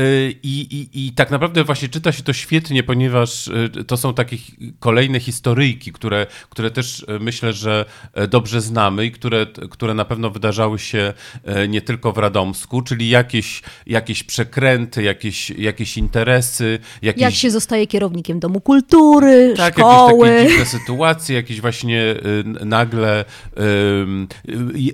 i, 0.44 0.50
i, 0.60 1.08
i 1.08 1.12
tak 1.12 1.32
naprawdę 1.32 1.64
właśnie 1.64 1.90
czyta 1.90 2.12
się 2.12 2.24
to 2.24 2.34
świetnie, 2.34 2.84
ponieważ 2.84 3.50
to 3.88 3.98
są 3.98 4.14
takie 4.14 4.38
kolejne 4.80 5.20
historyjki, 5.20 5.92
które, 5.92 6.28
które 6.50 6.72
też 6.72 7.06
myślę, 7.20 7.54
że 7.54 7.86
E, 8.14 8.28
dobrze 8.28 8.62
znamy 8.62 9.06
i 9.06 9.12
które, 9.12 9.46
które 9.70 9.94
na 9.94 10.06
pewno 10.06 10.30
wydarzały 10.30 10.80
się 10.80 11.14
e, 11.44 11.68
nie 11.68 11.82
tylko 11.82 12.12
w 12.12 12.18
Radomsku, 12.18 12.82
czyli 12.82 13.10
jakieś, 13.10 13.62
jakieś 13.88 14.24
przekręty, 14.24 15.04
jakieś, 15.04 15.50
jakieś 15.50 15.98
interesy. 15.98 16.80
Jakieś... 17.02 17.22
Jak 17.22 17.34
się 17.34 17.52
zostaje 17.52 17.88
kierownikiem 17.88 18.40
domu 18.40 18.62
kultury, 18.62 19.54
tak, 19.58 19.74
szkoły. 19.74 20.28
jakieś 20.28 20.42
takie 20.42 20.50
dziwne 20.50 20.80
sytuacje, 20.80 21.36
jakieś 21.36 21.62
właśnie 21.62 22.02
e, 22.02 22.66
nagle 22.66 23.26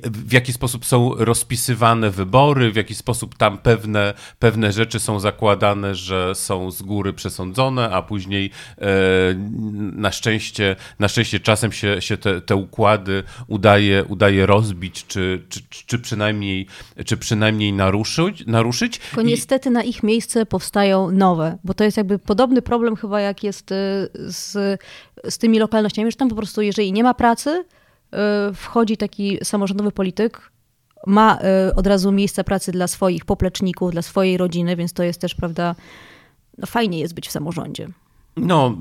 w 0.03 0.33
jaki 0.33 0.53
sposób 0.53 0.85
są 0.85 1.11
rozpisywane 1.25 2.09
wybory, 2.09 2.71
w 2.71 2.75
jaki 2.75 2.95
sposób 2.95 3.37
tam 3.37 3.57
pewne, 3.57 4.13
pewne 4.39 4.71
rzeczy 4.71 4.99
są 4.99 5.19
zakładane, 5.19 5.95
że 5.95 6.35
są 6.35 6.71
z 6.71 6.81
góry 6.81 7.13
przesądzone, 7.13 7.89
a 7.89 8.01
później 8.01 8.51
na 9.93 10.11
szczęście, 10.11 10.75
na 10.99 11.07
szczęście 11.07 11.39
czasem 11.39 11.71
się, 11.71 12.01
się 12.01 12.17
te, 12.17 12.41
te 12.41 12.55
układy 12.55 13.23
udaje, 13.47 14.05
udaje 14.05 14.45
rozbić, 14.45 15.05
czy, 15.07 15.43
czy, 15.49 15.61
czy, 15.85 15.99
przynajmniej, 15.99 16.67
czy 17.05 17.17
przynajmniej 17.17 17.73
naruszyć. 17.73 18.45
naruszyć. 18.47 18.97
Tylko 18.97 19.21
niestety 19.21 19.69
na 19.69 19.83
ich 19.83 20.03
miejsce 20.03 20.45
powstają 20.45 21.11
nowe, 21.11 21.57
bo 21.63 21.73
to 21.73 21.83
jest 21.83 21.97
jakby 21.97 22.19
podobny 22.19 22.61
problem 22.61 22.95
chyba 22.95 23.21
jak 23.21 23.43
jest 23.43 23.71
y, 23.71 23.75
z, 24.15 24.79
z 25.29 25.37
tymi 25.37 25.59
lokalnościami, 25.59 26.11
że 26.11 26.17
tam 26.17 26.29
po 26.29 26.35
prostu 26.35 26.61
jeżeli 26.61 26.91
nie 26.91 27.03
ma 27.03 27.13
pracy, 27.13 27.49
y, 27.49 28.17
wchodzi 28.53 28.97
taki 28.97 29.37
samorządowy 29.43 29.91
polityk, 29.91 30.51
ma 31.07 31.39
y, 31.69 31.75
od 31.75 31.87
razu 31.87 32.11
miejsca 32.11 32.43
pracy 32.43 32.71
dla 32.71 32.87
swoich 32.87 33.25
popleczników, 33.25 33.91
dla 33.91 34.01
swojej 34.01 34.37
rodziny, 34.37 34.75
więc 34.75 34.93
to 34.93 35.03
jest 35.03 35.21
też, 35.21 35.35
prawda, 35.35 35.75
no 36.57 36.67
fajnie 36.67 36.99
jest 36.99 37.13
być 37.13 37.27
w 37.27 37.31
samorządzie. 37.31 37.87
No, 38.37 38.77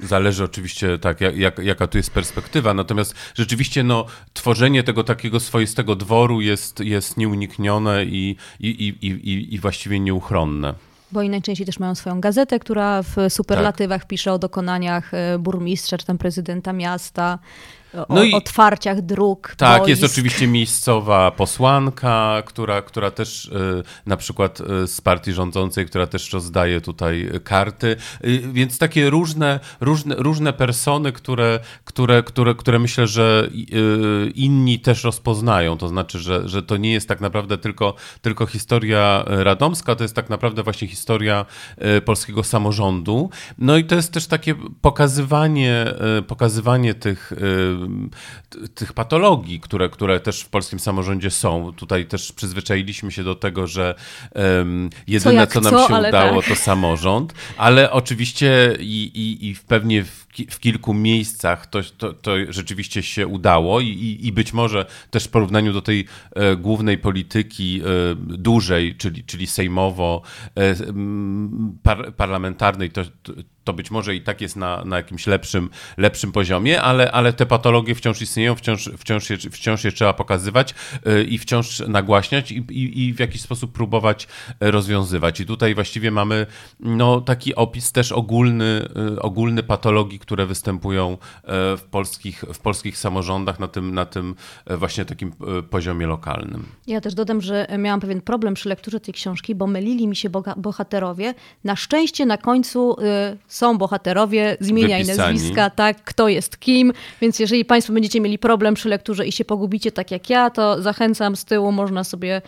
zależy 0.00 0.44
oczywiście 0.44 0.98
tak, 0.98 1.20
jak, 1.20 1.36
jak, 1.36 1.58
jaka 1.58 1.86
tu 1.86 1.98
jest 1.98 2.10
perspektywa, 2.10 2.74
natomiast 2.74 3.14
rzeczywiście 3.34 3.82
no, 3.82 4.06
tworzenie 4.32 4.82
tego 4.82 5.04
takiego 5.04 5.40
swoistego 5.40 5.96
dworu 5.96 6.40
jest, 6.40 6.80
jest 6.80 7.16
nieuniknione 7.16 8.04
i, 8.04 8.36
i, 8.60 8.68
i, 8.68 9.06
i, 9.06 9.54
i 9.54 9.58
właściwie 9.58 10.00
nieuchronne 10.00 10.74
bo 11.12 11.22
i 11.22 11.30
najczęściej 11.30 11.66
też 11.66 11.78
mają 11.78 11.94
swoją 11.94 12.20
gazetę, 12.20 12.58
która 12.58 13.02
w 13.02 13.16
superlatywach 13.28 14.00
tak. 14.00 14.08
pisze 14.08 14.32
o 14.32 14.38
dokonaniach 14.38 15.14
e, 15.14 15.38
burmistrza 15.38 15.98
czy 15.98 16.06
tam 16.06 16.18
prezydenta 16.18 16.72
miasta 16.72 17.38
o 17.96 18.14
no 18.14 18.22
i, 18.22 18.32
otwarciach 18.32 19.02
dróg. 19.02 19.54
Tak, 19.56 19.78
boisk. 19.82 19.88
jest 19.88 20.12
oczywiście 20.12 20.46
miejscowa 20.46 21.30
posłanka, 21.30 22.42
która, 22.46 22.82
która 22.82 23.10
też 23.10 23.44
y, 23.44 23.82
na 24.06 24.16
przykład 24.16 24.60
y, 24.60 24.86
z 24.86 25.00
partii 25.00 25.32
rządzącej, 25.32 25.86
która 25.86 26.06
też 26.06 26.32
rozdaje 26.32 26.80
tutaj 26.80 27.30
karty. 27.44 27.96
Y, 28.24 28.42
więc 28.52 28.78
takie 28.78 29.10
różne, 29.10 29.60
różne, 29.80 30.14
różne 30.14 30.52
persony, 30.52 31.12
które, 31.12 31.60
które, 31.84 32.22
które, 32.22 32.54
które 32.54 32.78
myślę, 32.78 33.06
że 33.06 33.48
inni 34.34 34.80
też 34.80 35.04
rozpoznają. 35.04 35.78
To 35.78 35.88
znaczy, 35.88 36.18
że, 36.18 36.48
że 36.48 36.62
to 36.62 36.76
nie 36.76 36.92
jest 36.92 37.08
tak 37.08 37.20
naprawdę 37.20 37.58
tylko, 37.58 37.94
tylko 38.22 38.46
historia 38.46 39.24
radomska, 39.26 39.94
to 39.96 40.04
jest 40.04 40.14
tak 40.14 40.30
naprawdę 40.30 40.62
właśnie 40.62 40.88
historia 40.88 41.46
polskiego 42.04 42.44
samorządu. 42.44 43.30
No 43.58 43.76
i 43.76 43.84
to 43.84 43.94
jest 43.94 44.12
też 44.12 44.26
takie 44.26 44.54
pokazywanie, 44.80 45.86
pokazywanie 46.26 46.94
tych 46.94 47.32
tych 48.74 48.92
patologii, 48.92 49.60
które, 49.60 49.88
które 49.88 50.20
też 50.20 50.40
w 50.40 50.48
polskim 50.48 50.78
samorządzie 50.78 51.30
są. 51.30 51.72
Tutaj 51.72 52.06
też 52.06 52.32
przyzwyczailiśmy 52.32 53.12
się 53.12 53.24
do 53.24 53.34
tego, 53.34 53.66
że 53.66 53.94
um, 54.34 54.90
jedyne, 55.06 55.46
co, 55.46 55.52
co 55.52 55.60
nam 55.60 55.72
co, 55.72 55.88
się 55.88 56.08
udało, 56.08 56.40
tak. 56.40 56.48
to 56.48 56.56
samorząd, 56.56 57.34
ale 57.56 57.90
oczywiście 57.90 58.76
i, 58.80 59.10
i, 59.14 59.48
i 59.48 59.56
pewnie 59.68 60.04
w, 60.04 60.26
w 60.50 60.60
kilku 60.60 60.94
miejscach 60.94 61.66
to, 61.66 61.80
to, 61.98 62.12
to, 62.12 62.32
rzeczywiście 62.48 63.02
się 63.02 63.26
udało 63.26 63.80
i, 63.80 64.18
i 64.22 64.32
być 64.32 64.52
może 64.52 64.86
też 65.10 65.24
w 65.24 65.28
porównaniu 65.28 65.72
do 65.72 65.82
tej 65.82 66.06
e, 66.34 66.56
głównej 66.56 66.98
polityki 66.98 67.80
e, 67.80 68.14
dużej, 68.14 68.96
czyli, 68.96 69.24
czyli 69.24 69.46
sejmowo, 69.46 70.22
e, 70.56 70.74
par, 71.82 72.14
parlamentarnej, 72.14 72.90
to, 72.90 73.02
to 73.64 73.72
być 73.72 73.90
może 73.90 74.14
i 74.14 74.20
tak 74.20 74.40
jest 74.40 74.56
na, 74.56 74.84
na 74.84 74.96
jakimś 74.96 75.26
lepszym, 75.26 75.70
lepszym 75.96 76.32
poziomie, 76.32 76.82
ale, 76.82 77.12
ale 77.12 77.32
te 77.32 77.46
patologie 77.46 77.73
wciąż 77.94 78.22
istnieją, 78.22 78.54
wciąż, 78.54 78.90
wciąż, 78.98 79.30
je, 79.30 79.36
wciąż 79.36 79.84
je 79.84 79.92
trzeba 79.92 80.12
pokazywać 80.12 80.74
y, 81.06 81.24
i 81.24 81.38
wciąż 81.38 81.80
nagłaśniać 81.80 82.52
i, 82.52 82.56
i, 82.56 83.06
i 83.06 83.14
w 83.14 83.20
jakiś 83.20 83.40
sposób 83.40 83.72
próbować 83.72 84.28
y, 84.62 84.70
rozwiązywać. 84.70 85.40
I 85.40 85.46
tutaj 85.46 85.74
właściwie 85.74 86.10
mamy 86.10 86.46
no, 86.80 87.20
taki 87.20 87.54
opis 87.54 87.92
też 87.92 88.12
ogólny, 88.12 88.88
y, 89.16 89.22
ogólny 89.22 89.62
patologii, 89.62 90.18
które 90.18 90.46
występują 90.46 91.18
w 91.78 91.82
polskich, 91.90 92.44
w 92.54 92.58
polskich 92.58 92.98
samorządach 92.98 93.60
na 93.60 93.68
tym, 93.68 93.94
na 93.94 94.06
tym 94.06 94.34
właśnie 94.66 95.04
takim 95.04 95.32
poziomie 95.70 96.06
lokalnym. 96.06 96.66
Ja 96.86 97.00
też 97.00 97.14
dodam, 97.14 97.40
że 97.40 97.66
miałam 97.78 98.00
pewien 98.00 98.20
problem 98.20 98.54
przy 98.54 98.68
lekturze 98.68 99.00
tej 99.00 99.14
książki, 99.14 99.54
bo 99.54 99.66
mylili 99.66 100.08
mi 100.08 100.16
się 100.16 100.30
bohaterowie. 100.56 101.34
Na 101.64 101.76
szczęście 101.76 102.26
na 102.26 102.38
końcu 102.38 102.96
są 103.48 103.78
bohaterowie 103.78 104.56
z 104.60 104.68
imienia 104.68 104.98
Wypisani. 104.98 105.18
i 105.18 105.32
nazwiska, 105.32 105.70
tak, 105.70 106.04
kto 106.04 106.28
jest 106.28 106.60
kim, 106.60 106.92
więc 107.20 107.38
jeżeli 107.38 107.63
Państwo 107.64 107.92
będziecie 107.92 108.20
mieli 108.20 108.38
problem 108.38 108.74
przy 108.74 108.88
lekturze 108.88 109.26
i 109.26 109.32
się 109.32 109.44
pogubicie 109.44 109.92
tak 109.92 110.10
jak 110.10 110.30
ja, 110.30 110.50
to 110.50 110.82
zachęcam 110.82 111.36
z 111.36 111.44
tyłu, 111.44 111.72
można 111.72 112.04
sobie 112.04 112.42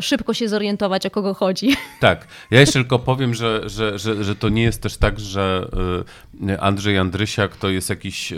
szybko 0.00 0.34
się 0.34 0.48
zorientować, 0.48 1.06
o 1.06 1.10
kogo 1.10 1.34
chodzi. 1.34 1.76
Tak, 2.00 2.26
ja 2.50 2.60
jeszcze 2.60 2.72
tylko 2.72 2.98
powiem, 2.98 3.34
że, 3.34 3.68
że, 3.68 3.98
że, 3.98 4.24
że 4.24 4.36
to 4.36 4.48
nie 4.48 4.62
jest 4.62 4.82
też 4.82 4.96
tak, 4.96 5.20
że 5.20 5.68
e, 6.48 6.60
Andrzej 6.60 6.98
Andrysiak 6.98 7.56
to 7.56 7.68
jest 7.68 7.90
jakiś 7.90 8.32
e, 8.32 8.36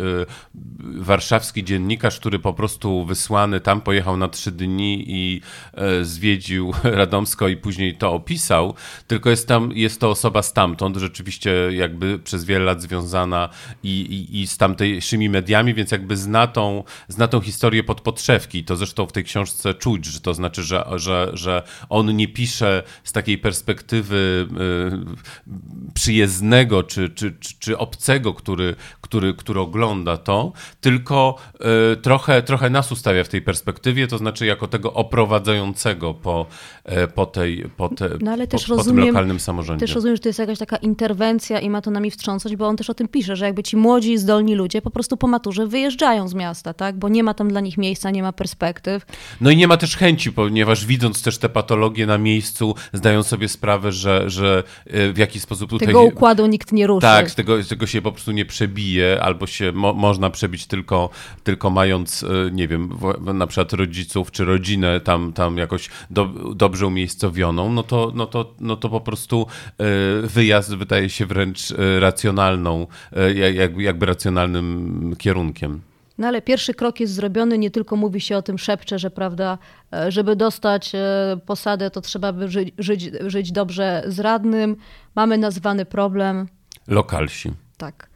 warszawski 0.95 1.65
dziennikarz, 1.65 2.21
który 2.21 2.39
po 2.39 2.53
prostu 2.53 3.05
wysłany 3.05 3.61
tam 3.61 3.81
pojechał 3.81 4.17
na 4.17 4.29
trzy 4.29 4.51
dni 4.53 5.05
i 5.09 5.41
zwiedził 6.03 6.73
Radomsko 6.85 7.49
i 7.49 7.57
później 7.57 7.97
to 7.97 8.13
opisał, 8.13 8.75
tylko 9.07 9.31
jest 9.31 9.49
tam, 9.49 9.73
jest 9.75 10.01
to 10.01 10.11
osoba 10.11 10.43
stamtąd, 10.43 10.97
rzeczywiście 10.97 11.53
jakby 11.71 12.19
przez 12.19 12.45
wiele 12.45 12.65
lat 12.65 12.83
związana 12.83 13.49
i, 13.83 14.01
i, 14.01 14.41
i 14.41 14.47
z 14.47 14.57
tamtejszymi 14.57 15.29
mediami, 15.29 15.75
więc 15.75 15.91
jakby 15.91 16.17
zna 16.17 16.47
tą, 16.47 16.85
zna 17.09 17.29
tą 17.29 17.41
historię 17.41 17.85
pod 17.85 18.01
podszewki. 18.01 18.65
To 18.65 18.77
zresztą 18.77 19.07
w 19.07 19.13
tej 19.13 19.25
książce 19.25 19.75
czuć, 19.75 20.05
że 20.05 20.21
to 20.21 20.35
znaczy, 20.35 20.63
że, 20.63 20.85
że, 20.95 21.31
że 21.43 21.63
on 21.89 22.17
nie 22.17 22.29
pisze 22.29 22.83
z 23.05 23.13
takiej 23.13 23.39
perspektywy 23.39 24.47
y, 25.87 25.93
przyjezdnego 25.95 26.83
czy, 26.83 27.09
czy, 27.09 27.33
czy, 27.41 27.55
czy 27.59 27.79
obcego, 27.79 28.35
który, 28.35 28.75
który, 29.01 29.35
który 29.35 29.61
ogląda 29.61 30.17
to, 30.17 30.53
tylko 30.81 31.37
y, 31.93 31.97
trochę, 31.97 32.43
trochę 32.43 32.71
nas 32.71 32.93
ustawia 32.93 33.25
w 33.25 33.29
tej 33.29 33.43
perspektywie, 33.43 34.07
to 34.07 34.19
znaczy 34.19 34.47
jako 34.47 34.69
tego 34.69 34.93
oprowadzającego 34.93 36.15
po, 36.15 36.47
y, 37.05 37.09
po, 37.09 37.27
tej, 37.27 37.65
po, 37.77 37.89
te, 37.89 38.09
no, 38.21 38.31
ale 38.31 38.47
po, 38.47 38.51
też 38.51 38.67
po 38.67 38.77
rozumiem, 38.77 39.05
tym 39.05 39.15
lokalnym 39.15 39.41
samorządzie. 39.41 39.87
Też 39.87 39.95
rozumiem, 39.95 40.17
że 40.17 40.23
to 40.23 40.29
jest 40.29 40.39
jakaś 40.39 40.59
taka 40.59 40.77
interwencja 40.77 41.61
i 41.61 41.71
ma 41.71 41.81
to 41.81 41.91
na 41.91 42.03
czasami 42.03 42.11
wstrząsnąć, 42.11 42.57
bo 42.57 42.67
on 42.67 42.77
też 42.77 42.91
o 42.91 42.95
tym 42.95 43.09
pisze, 43.09 43.37
że 43.37 43.45
jakby 43.45 43.63
ci 43.63 43.77
młodzi, 43.77 44.19
zdolni 44.19 44.55
ludzie 44.55 44.83
po 44.83 44.91
prostu 44.91 45.17
po 45.17 45.27
maturze 45.27 45.67
wyjeżdżają 45.67 46.29
z 46.29 46.35
miasta, 46.35 46.75
tak? 46.75 46.99
Bo 46.99 47.09
nie 47.09 47.23
ma 47.23 47.35
tam 47.35 47.49
dla 47.49 47.61
nich 47.61 47.79
miejsca, 47.79 48.11
nie 48.11 48.23
ma 48.23 48.33
perspektyw. 48.33 49.07
No 49.41 49.51
i 49.51 49.57
nie 49.57 49.69
ma 49.69 49.77
też 49.77 49.97
chęci, 49.97 50.33
ponieważ 50.33 50.87
widząc 50.87 51.23
też 51.23 51.32
te 51.39 51.49
patologie 51.49 52.07
na 52.07 52.19
miejscu, 52.19 52.75
zdają 52.93 53.23
sobie 53.23 53.49
sprawę, 53.49 53.93
że, 53.93 54.31
że 54.31 54.63
e, 54.87 55.13
w 55.13 55.19
jakiś 55.19 55.43
sposób 55.43 55.71
tutaj... 55.71 55.87
Tego 55.87 56.03
układu 56.03 56.47
nikt 56.47 56.73
nie 56.73 56.87
ruszy. 56.87 57.01
Tak, 57.01 57.31
tego, 57.31 57.65
tego 57.65 57.87
się 57.87 58.03
po 58.03 58.13
prostu 58.13 58.33
nie 58.33 58.45
przebije, 58.45 59.23
albo 59.23 59.47
się 59.47 59.73
mo 59.73 59.93
można 59.93 60.31
przebić 60.31 60.67
tylko, 60.67 61.11
tylko 61.45 61.71
mając, 61.71 62.23
e, 62.23 62.51
nie 62.53 62.69
wiem, 62.69 62.91
na 63.35 63.47
przykład 63.47 63.73
rodziców 63.73 64.31
czy 64.31 64.45
rodzinę 64.45 65.01
tam, 65.01 65.33
tam 65.33 65.59
jakoś 65.59 65.89
do, 66.11 66.25
dobrze 66.55 66.87
umiejscowioną, 66.87 67.73
no 67.73 67.83
to, 67.83 68.13
no, 68.15 68.27
to, 68.27 68.55
no 68.61 68.77
to 68.77 68.89
po 68.89 69.01
prostu 69.01 69.47
e, 69.79 69.85
wyjazd 70.27 70.75
wydaje 70.75 71.11
się 71.11 71.27
wręcz 71.27 71.75
racjonalną, 71.99 72.87
jakby, 73.55 73.83
jakby 73.83 74.07
racjonalnym 74.07 75.17
kierunkiem. 75.19 75.81
No 76.19 76.29
ale 76.29 76.43
pierwszy 76.43 76.75
krok 76.75 77.01
jest 77.01 77.15
zrobiony, 77.15 77.59
nie 77.59 77.71
tylko 77.71 77.97
mówi 77.97 78.21
się 78.21 78.37
o 78.37 78.43
tym, 78.43 78.59
szepcze, 78.59 78.99
że 78.99 79.11
prawda, 79.11 79.59
żeby 80.09 80.37
dostać 80.37 80.93
posadę, 81.47 81.91
to 81.91 82.01
trzeba 82.01 82.33
by 82.33 82.49
żyć, 82.49 82.75
żyć, 82.79 83.11
żyć 83.27 83.53
dobrze 83.53 84.03
z 84.07 84.21
radnym. 84.21 84.77
Mamy 85.15 85.39
nazwany 85.39 85.85
problem. 85.85 86.49
Lokalsi. 86.89 87.53
Tak. 87.77 88.11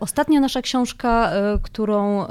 Ostatnia 0.00 0.40
nasza 0.40 0.62
książka, 0.62 1.32
którą 1.62 2.26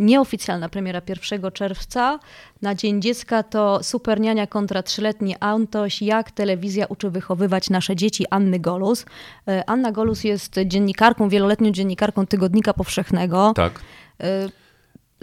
nieoficjalna 0.00 0.68
premiera 0.68 1.02
1 1.08 1.52
czerwca. 1.52 2.18
Na 2.62 2.74
Dzień 2.74 3.02
Dziecka 3.02 3.42
to 3.42 3.82
Superniania 3.82 4.46
kontra 4.46 4.82
trzyletni 4.82 5.36
Antoś, 5.40 6.02
jak 6.02 6.30
telewizja 6.30 6.86
uczy 6.86 7.10
wychowywać 7.10 7.70
nasze 7.70 7.96
dzieci 7.96 8.24
Anny 8.30 8.58
Golus. 8.58 9.04
E, 9.48 9.70
Anna 9.70 9.92
Golus 9.92 10.24
jest 10.24 10.60
dziennikarką, 10.66 11.28
wieloletnią 11.28 11.70
dziennikarką 11.70 12.26
Tygodnika 12.26 12.74
Powszechnego. 12.74 13.52
Tak. 13.56 13.80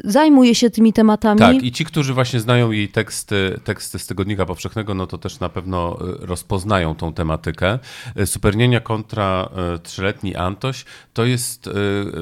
Zajmuje 0.03 0.55
się 0.55 0.69
tymi 0.69 0.93
tematami. 0.93 1.39
Tak, 1.39 1.63
i 1.63 1.71
ci, 1.71 1.85
którzy 1.85 2.13
właśnie 2.13 2.39
znają 2.39 2.71
jej 2.71 2.89
teksty, 2.89 3.59
teksty 3.63 3.99
z 3.99 4.07
Tygodnika 4.07 4.45
Powszechnego, 4.45 4.93
no 4.93 5.07
to 5.07 5.17
też 5.17 5.39
na 5.39 5.49
pewno 5.49 5.97
e, 6.01 6.25
rozpoznają 6.25 6.95
tą 6.95 7.13
tematykę. 7.13 7.79
E, 8.15 8.25
Supernienia 8.25 8.79
kontra 8.79 9.49
e, 9.75 9.79
trzyletni 9.79 10.35
Antoś 10.35 10.85
to 11.13 11.25
jest 11.25 11.69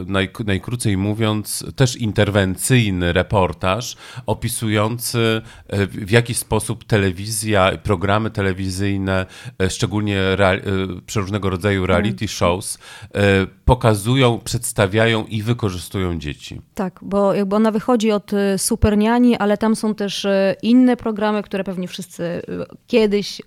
naj, 0.08 0.30
najkrócej 0.46 0.98
mówiąc 0.98 1.66
też 1.76 1.96
interwencyjny 1.96 3.14
reportaż 3.14 3.98
opisujący 4.26 5.42
w 5.90 6.12
jaki 6.12 6.34
sposób 6.34 6.84
telewizja, 6.84 7.72
programy 7.84 8.32
telewizyjne, 8.32 9.26
szczególnie 9.70 10.22
przeróżnego 11.06 11.50
rodzaju 11.50 11.86
reality 11.86 12.28
shows 12.28 12.78
pokazują, 13.66 14.40
przedstawiają 14.44 15.26
i 15.26 15.42
wykorzystują 15.42 16.20
dzieci. 16.20 16.62
Tak, 16.76 17.00
bo 17.02 17.34
jakby 17.34 17.56
ona 17.56 17.65
wychodzi 17.72 18.12
od 18.12 18.34
y, 18.34 18.58
Superniani, 18.58 19.38
ale 19.38 19.58
tam 19.58 19.76
są 19.76 19.96
też 19.96 20.26
y, 20.26 20.56
inne 20.62 20.98
programy, 20.98 21.44
które 21.44 21.64
pewnie 21.64 21.88
wszyscy 21.88 22.24
y, 22.24 22.42
kiedyś 22.88 23.42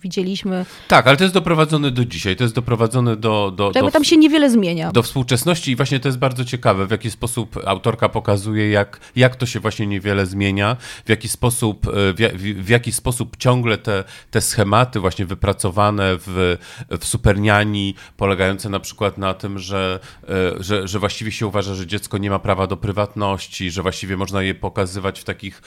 widzieliśmy. 0.00 0.66
Tak, 0.88 1.06
ale 1.06 1.16
to 1.16 1.24
jest 1.24 1.34
doprowadzone 1.34 1.90
do 1.90 2.04
dzisiaj, 2.04 2.36
to 2.36 2.44
jest 2.44 2.54
doprowadzone 2.54 3.16
do... 3.16 3.52
do, 3.56 3.70
do 3.70 3.90
tam 3.90 4.04
się 4.04 4.16
niewiele 4.16 4.50
zmienia. 4.50 4.92
Do 4.92 5.02
współczesności 5.02 5.70
i 5.70 5.76
właśnie 5.76 6.00
to 6.00 6.08
jest 6.08 6.18
bardzo 6.18 6.44
ciekawe, 6.44 6.86
w 6.86 6.90
jaki 6.90 7.10
sposób 7.10 7.58
autorka 7.66 8.08
pokazuje, 8.08 8.70
jak, 8.70 9.00
jak 9.16 9.36
to 9.36 9.46
się 9.46 9.60
właśnie 9.60 9.86
niewiele 9.86 10.26
zmienia, 10.26 10.76
w 11.04 11.08
jaki 11.08 11.28
sposób, 11.28 11.86
e, 11.86 11.90
w, 11.92 12.64
w 12.64 12.68
jaki 12.68 12.92
sposób 12.92 13.36
ciągle 13.36 13.78
te, 13.78 14.04
te 14.30 14.40
schematy 14.40 15.00
właśnie 15.00 15.26
wypracowane 15.26 16.16
w, 16.16 16.56
w 17.00 17.04
Superniani, 17.04 17.94
polegające 18.16 18.68
na 18.68 18.80
przykład 18.80 19.18
na 19.18 19.34
tym, 19.34 19.58
że, 19.58 20.00
e, 20.28 20.62
że, 20.62 20.88
że 20.88 20.98
właściwie 20.98 21.32
się 21.32 21.46
uważa, 21.46 21.74
że 21.74 21.86
dziecko 21.86 22.18
nie 22.18 22.30
ma 22.30 22.38
prawa 22.38 22.66
do 22.66 22.76
prywatności, 22.76 23.70
że 23.70 23.82
właściwie 23.82 24.16
można 24.16 24.42
je 24.42 24.54
pokazywać 24.54 25.20
w 25.20 25.24
takich 25.24 25.62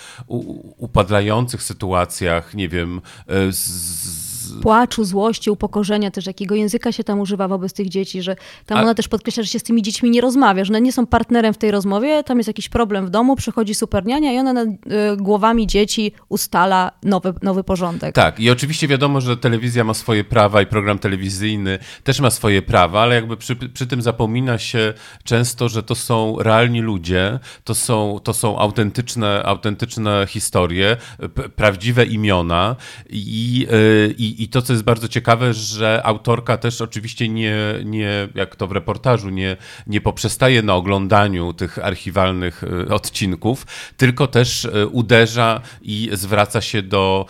upadlających 0.77 1.63
sytuacjach, 1.63 2.53
nie 2.53 2.69
wiem, 2.69 3.01
e, 3.27 3.51
z, 3.51 4.22
płaczu, 4.61 5.03
złości, 5.03 5.51
upokorzenia 5.51 6.11
też, 6.11 6.25
jakiego 6.25 6.55
języka 6.55 6.91
się 6.91 7.03
tam 7.03 7.19
używa 7.19 7.47
wobec 7.47 7.73
tych 7.73 7.89
dzieci, 7.89 8.21
że 8.21 8.35
tam 8.65 8.77
A... 8.77 8.81
ona 8.81 8.93
też 8.93 9.07
podkreśla, 9.07 9.43
że 9.43 9.49
się 9.49 9.59
z 9.59 9.63
tymi 9.63 9.81
dziećmi 9.81 10.09
nie 10.09 10.21
rozmawia, 10.21 10.65
że 10.65 10.71
one 10.71 10.81
nie 10.81 10.91
są 10.91 11.07
partnerem 11.07 11.53
w 11.53 11.57
tej 11.57 11.71
rozmowie, 11.71 12.23
tam 12.23 12.37
jest 12.37 12.47
jakiś 12.47 12.69
problem 12.69 13.05
w 13.05 13.09
domu, 13.09 13.35
przychodzi 13.35 13.75
superniania 13.75 14.33
i 14.33 14.37
ona 14.37 14.53
nad 14.53 14.67
y, 14.67 14.73
głowami 15.17 15.67
dzieci 15.67 16.11
ustala 16.29 16.91
nowy, 17.03 17.33
nowy 17.41 17.63
porządek. 17.63 18.15
Tak, 18.15 18.39
i 18.39 18.49
oczywiście 18.49 18.87
wiadomo, 18.87 19.21
że 19.21 19.37
telewizja 19.37 19.83
ma 19.83 19.93
swoje 19.93 20.23
prawa 20.23 20.61
i 20.61 20.65
program 20.65 20.99
telewizyjny 20.99 21.79
też 22.03 22.19
ma 22.19 22.29
swoje 22.29 22.61
prawa, 22.61 23.01
ale 23.01 23.15
jakby 23.15 23.37
przy, 23.37 23.55
przy 23.55 23.87
tym 23.87 24.01
zapomina 24.01 24.57
się 24.57 24.93
często, 25.23 25.69
że 25.69 25.83
to 25.83 25.95
są 25.95 26.37
realni 26.39 26.81
ludzie, 26.81 27.39
to 27.63 27.75
są, 27.75 28.19
to 28.23 28.33
są 28.33 28.59
autentyczne, 28.59 29.43
autentyczne 29.45 30.25
historie, 30.29 30.97
prawdziwe 31.55 32.05
imiona 32.05 32.75
i, 33.09 33.67
i, 34.17 34.42
i 34.43 34.47
to, 34.47 34.61
co 34.61 34.73
jest 34.73 34.83
bardzo 34.83 35.07
ciekawe, 35.07 35.53
że 35.53 36.01
autorka 36.03 36.57
też 36.57 36.81
oczywiście 36.81 37.29
nie, 37.29 37.55
nie 37.85 38.27
jak 38.35 38.55
to 38.55 38.67
w 38.67 38.71
reportażu, 38.71 39.29
nie, 39.29 39.57
nie 39.87 40.01
poprzestaje 40.01 40.61
na 40.61 40.75
oglądaniu 40.75 41.53
tych 41.53 41.79
archiwalnych 41.79 42.63
e, 42.63 42.93
odcinków, 42.93 43.65
tylko 43.97 44.27
też 44.27 44.65
e, 44.65 44.87
uderza 44.87 45.61
i 45.81 46.09
zwraca 46.13 46.61
się 46.61 46.81
do, 46.81 47.25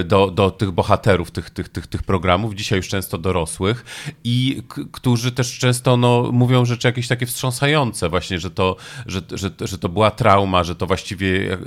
e, 0.00 0.04
do, 0.04 0.30
do 0.30 0.50
tych 0.50 0.70
bohaterów 0.70 1.30
tych, 1.30 1.50
tych, 1.50 1.68
tych, 1.68 1.86
tych 1.86 2.02
programów, 2.02 2.54
dzisiaj 2.54 2.76
już 2.76 2.88
często 2.88 3.18
dorosłych, 3.18 3.84
i 4.24 4.62
którzy 4.92 5.32
też 5.32 5.58
często 5.58 5.96
no, 5.96 6.30
mówią 6.32 6.64
rzeczy 6.64 6.88
jakieś 6.88 7.08
takie 7.08 7.26
wstrząsające, 7.26 8.08
właśnie, 8.08 8.38
że 8.38 8.50
to, 8.50 8.76
że, 9.06 9.20
że, 9.30 9.50
że 9.60 9.78
to 9.78 9.88
była 9.88 10.10
trauma, 10.10 10.64
że 10.64 10.74
to 10.74 10.86
właściwie 10.86 11.58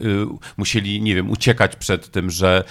musieli, 0.58 1.02
nie 1.02 1.16
wiem, 1.16 1.30
uciekać 1.30 1.76
przed 1.76 2.12
tym, 2.12 2.30
że. 2.30 2.64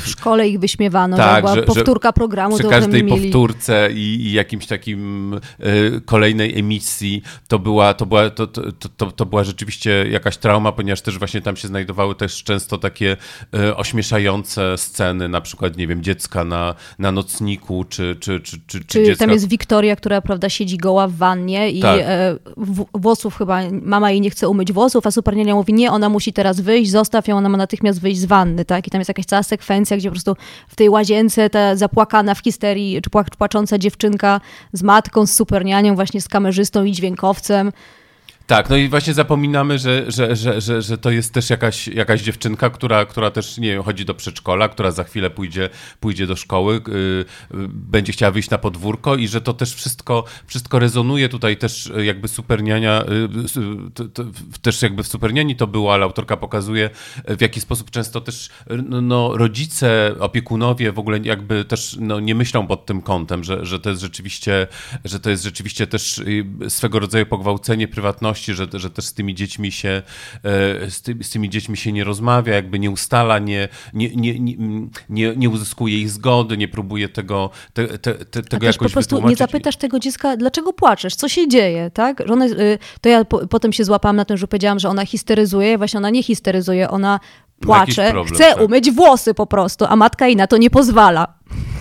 W 0.00 0.08
szkole 0.08 0.48
ich 0.48 0.60
wyśmiewano. 0.60 1.16
Tak, 1.16 1.35
tak, 1.36 1.44
była 1.44 1.54
że, 1.54 1.62
powtórka 1.62 2.12
programu. 2.12 2.58
Przy 2.58 2.68
każdej 2.68 3.04
powtórce 3.04 3.88
i, 3.92 4.26
i, 4.26 4.32
jakimś 4.32 4.66
takim 4.66 5.34
y, 5.34 6.00
kolejnej 6.04 6.58
emisji 6.58 7.22
to 7.48 7.58
była, 7.58 7.94
to, 7.94 8.06
była, 8.06 8.30
to, 8.30 8.46
to, 8.46 8.62
to, 8.96 9.12
to, 9.12 9.26
była 9.26 9.44
rzeczywiście 9.44 10.06
jakaś 10.10 10.36
trauma, 10.36 10.72
ponieważ 10.72 11.00
też 11.00 11.18
właśnie 11.18 11.40
tam 11.40 11.56
się 11.56 11.68
znajdowały 11.68 12.14
też 12.14 12.42
często 12.42 12.78
takie 12.78 13.16
y, 13.54 13.76
ośmieszające 13.76 14.78
sceny, 14.78 15.28
na 15.28 15.40
przykład, 15.40 15.76
nie 15.76 15.86
wiem, 15.86 16.02
dziecka 16.02 16.44
na, 16.44 16.74
na 16.98 17.12
nocniku, 17.12 17.84
czy, 17.88 18.16
czy, 18.20 18.40
czy, 18.40 18.60
czy, 18.66 18.84
czy 18.84 19.04
dziecka... 19.04 19.24
Tam 19.24 19.34
jest 19.34 19.48
Wiktoria, 19.48 19.96
która, 19.96 20.20
prawda, 20.20 20.48
siedzi 20.48 20.76
goła 20.76 21.08
w 21.08 21.14
wannie 21.14 21.70
i 21.70 21.80
tak. 21.80 22.00
e, 22.00 22.36
włosów 22.94 23.36
chyba, 23.36 23.60
mama 23.82 24.10
jej 24.10 24.20
nie 24.20 24.30
chce 24.30 24.48
umyć 24.48 24.72
włosów, 24.72 25.06
a 25.06 25.10
superniania 25.10 25.54
mówi, 25.54 25.72
nie, 25.72 25.92
ona 25.92 26.08
musi 26.08 26.32
teraz 26.32 26.60
wyjść, 26.60 26.90
zostaw 26.90 27.28
ją, 27.28 27.36
ona 27.36 27.48
ma 27.48 27.58
natychmiast 27.58 28.00
wyjść 28.00 28.20
z 28.20 28.24
wanny, 28.24 28.64
tak? 28.64 28.86
I 28.86 28.90
tam 28.90 29.00
jest 29.00 29.08
jakaś 29.08 29.24
cała 29.24 29.42
sekwencja, 29.42 29.96
gdzie 29.96 30.08
po 30.08 30.12
prostu 30.12 30.36
w 30.68 30.76
tej 30.76 30.88
łazience 30.88 31.16
ta 31.50 31.76
zapłakana 31.76 32.34
w 32.34 32.38
histerii, 32.38 33.00
czy 33.02 33.10
płacząca 33.38 33.78
dziewczynka 33.78 34.40
z 34.72 34.82
matką, 34.82 35.26
z 35.26 35.34
supernianią, 35.34 35.94
właśnie 35.94 36.20
z 36.20 36.28
kamerzystą 36.28 36.84
i 36.84 36.92
dźwiękowcem. 36.92 37.72
Tak, 38.46 38.70
no 38.70 38.76
i 38.76 38.88
właśnie 38.88 39.14
zapominamy, 39.14 39.78
że, 39.78 40.10
że, 40.10 40.36
że, 40.36 40.60
że, 40.60 40.82
że 40.82 40.98
to 40.98 41.10
jest 41.10 41.34
też 41.34 41.50
jakaś, 41.50 41.88
jakaś 41.88 42.22
dziewczynka, 42.22 42.70
która, 42.70 43.06
która 43.06 43.30
też 43.30 43.58
nie 43.58 43.68
wiem, 43.68 43.82
chodzi 43.82 44.04
do 44.04 44.14
przedszkola, 44.14 44.68
która 44.68 44.90
za 44.90 45.04
chwilę 45.04 45.30
pójdzie, 45.30 45.70
pójdzie 46.00 46.26
do 46.26 46.36
szkoły, 46.36 46.80
yy, 47.54 47.68
będzie 47.68 48.12
chciała 48.12 48.32
wyjść 48.32 48.50
na 48.50 48.58
podwórko 48.58 49.16
i 49.16 49.28
że 49.28 49.40
to 49.40 49.52
też 49.52 49.74
wszystko, 49.74 50.24
wszystko 50.46 50.78
rezonuje 50.78 51.28
tutaj 51.28 51.56
też 51.56 51.92
jakby 52.04 52.28
superniania, 52.28 53.04
yy, 53.56 54.08
też 54.62 54.82
jakby 54.82 55.02
w 55.02 55.06
superniani 55.06 55.56
to 55.56 55.66
było, 55.66 55.94
ale 55.94 56.04
autorka 56.04 56.36
pokazuje 56.36 56.90
w 57.28 57.40
jaki 57.40 57.60
sposób 57.60 57.90
często 57.90 58.20
też 58.20 58.48
no, 58.88 59.00
no, 59.00 59.36
rodzice, 59.36 60.14
opiekunowie 60.18 60.92
w 60.92 60.98
ogóle 60.98 61.18
jakby 61.22 61.64
też 61.64 61.96
no, 62.00 62.20
nie 62.20 62.34
myślą 62.34 62.66
pod 62.66 62.86
tym 62.86 63.02
kątem, 63.02 63.44
że, 63.44 63.66
że 63.66 63.80
to 63.80 63.90
jest 63.90 64.02
rzeczywiście, 64.02 64.66
że 65.04 65.20
to 65.20 65.30
jest 65.30 65.42
rzeczywiście 65.42 65.86
też 65.86 66.22
swego 66.68 66.98
rodzaju 66.98 67.26
pogwałcenie 67.26 67.88
prywatności 67.88 68.35
że, 68.44 68.66
że 68.72 68.90
też 68.90 69.04
z 69.04 69.14
tymi 69.14 69.34
dziećmi 69.34 69.72
się 69.72 69.88
e, 69.88 70.90
z, 70.90 71.02
ty, 71.02 71.16
z 71.22 71.30
tymi 71.30 71.50
dziećmi 71.50 71.76
się 71.76 71.92
nie 71.92 72.04
rozmawia, 72.04 72.54
jakby 72.54 72.78
nie 72.78 72.90
ustala, 72.90 73.38
nie, 73.38 73.68
nie, 73.94 74.16
nie, 74.16 74.56
nie, 75.08 75.36
nie 75.36 75.48
uzyskuje 75.48 76.00
ich 76.00 76.10
zgody, 76.10 76.56
nie 76.56 76.68
próbuje 76.68 77.08
tego, 77.08 77.50
te, 77.72 77.98
te, 77.98 78.14
te, 78.14 78.42
tego 78.42 78.66
jakoś 78.66 78.88
po 78.88 78.92
prostu 78.92 79.28
nie 79.28 79.36
zapytasz 79.36 79.76
tego 79.76 79.98
dziecka, 79.98 80.36
dlaczego 80.36 80.72
płaczesz, 80.72 81.14
co 81.14 81.28
się 81.28 81.48
dzieje, 81.48 81.90
tak? 81.90 82.22
Że 82.26 82.32
ona, 82.32 82.46
y, 82.46 82.78
to 83.00 83.08
ja 83.08 83.24
po, 83.24 83.48
potem 83.48 83.72
się 83.72 83.84
złapałam 83.84 84.16
na 84.16 84.24
tym, 84.24 84.36
że 84.36 84.48
powiedziałam, 84.48 84.78
że 84.78 84.88
ona 84.88 85.06
histeryzuje, 85.06 85.78
właśnie 85.78 85.98
ona 85.98 86.10
nie 86.10 86.22
histeryzuje, 86.22 86.90
ona 86.90 87.20
płacze, 87.60 88.10
problem, 88.10 88.34
chce 88.34 88.44
tak. 88.44 88.62
umyć 88.62 88.90
włosy 88.90 89.34
po 89.34 89.46
prostu, 89.46 89.84
a 89.88 89.96
matka 89.96 90.26
jej 90.26 90.36
na 90.36 90.46
to 90.46 90.56
nie 90.56 90.70
pozwala. 90.70 91.34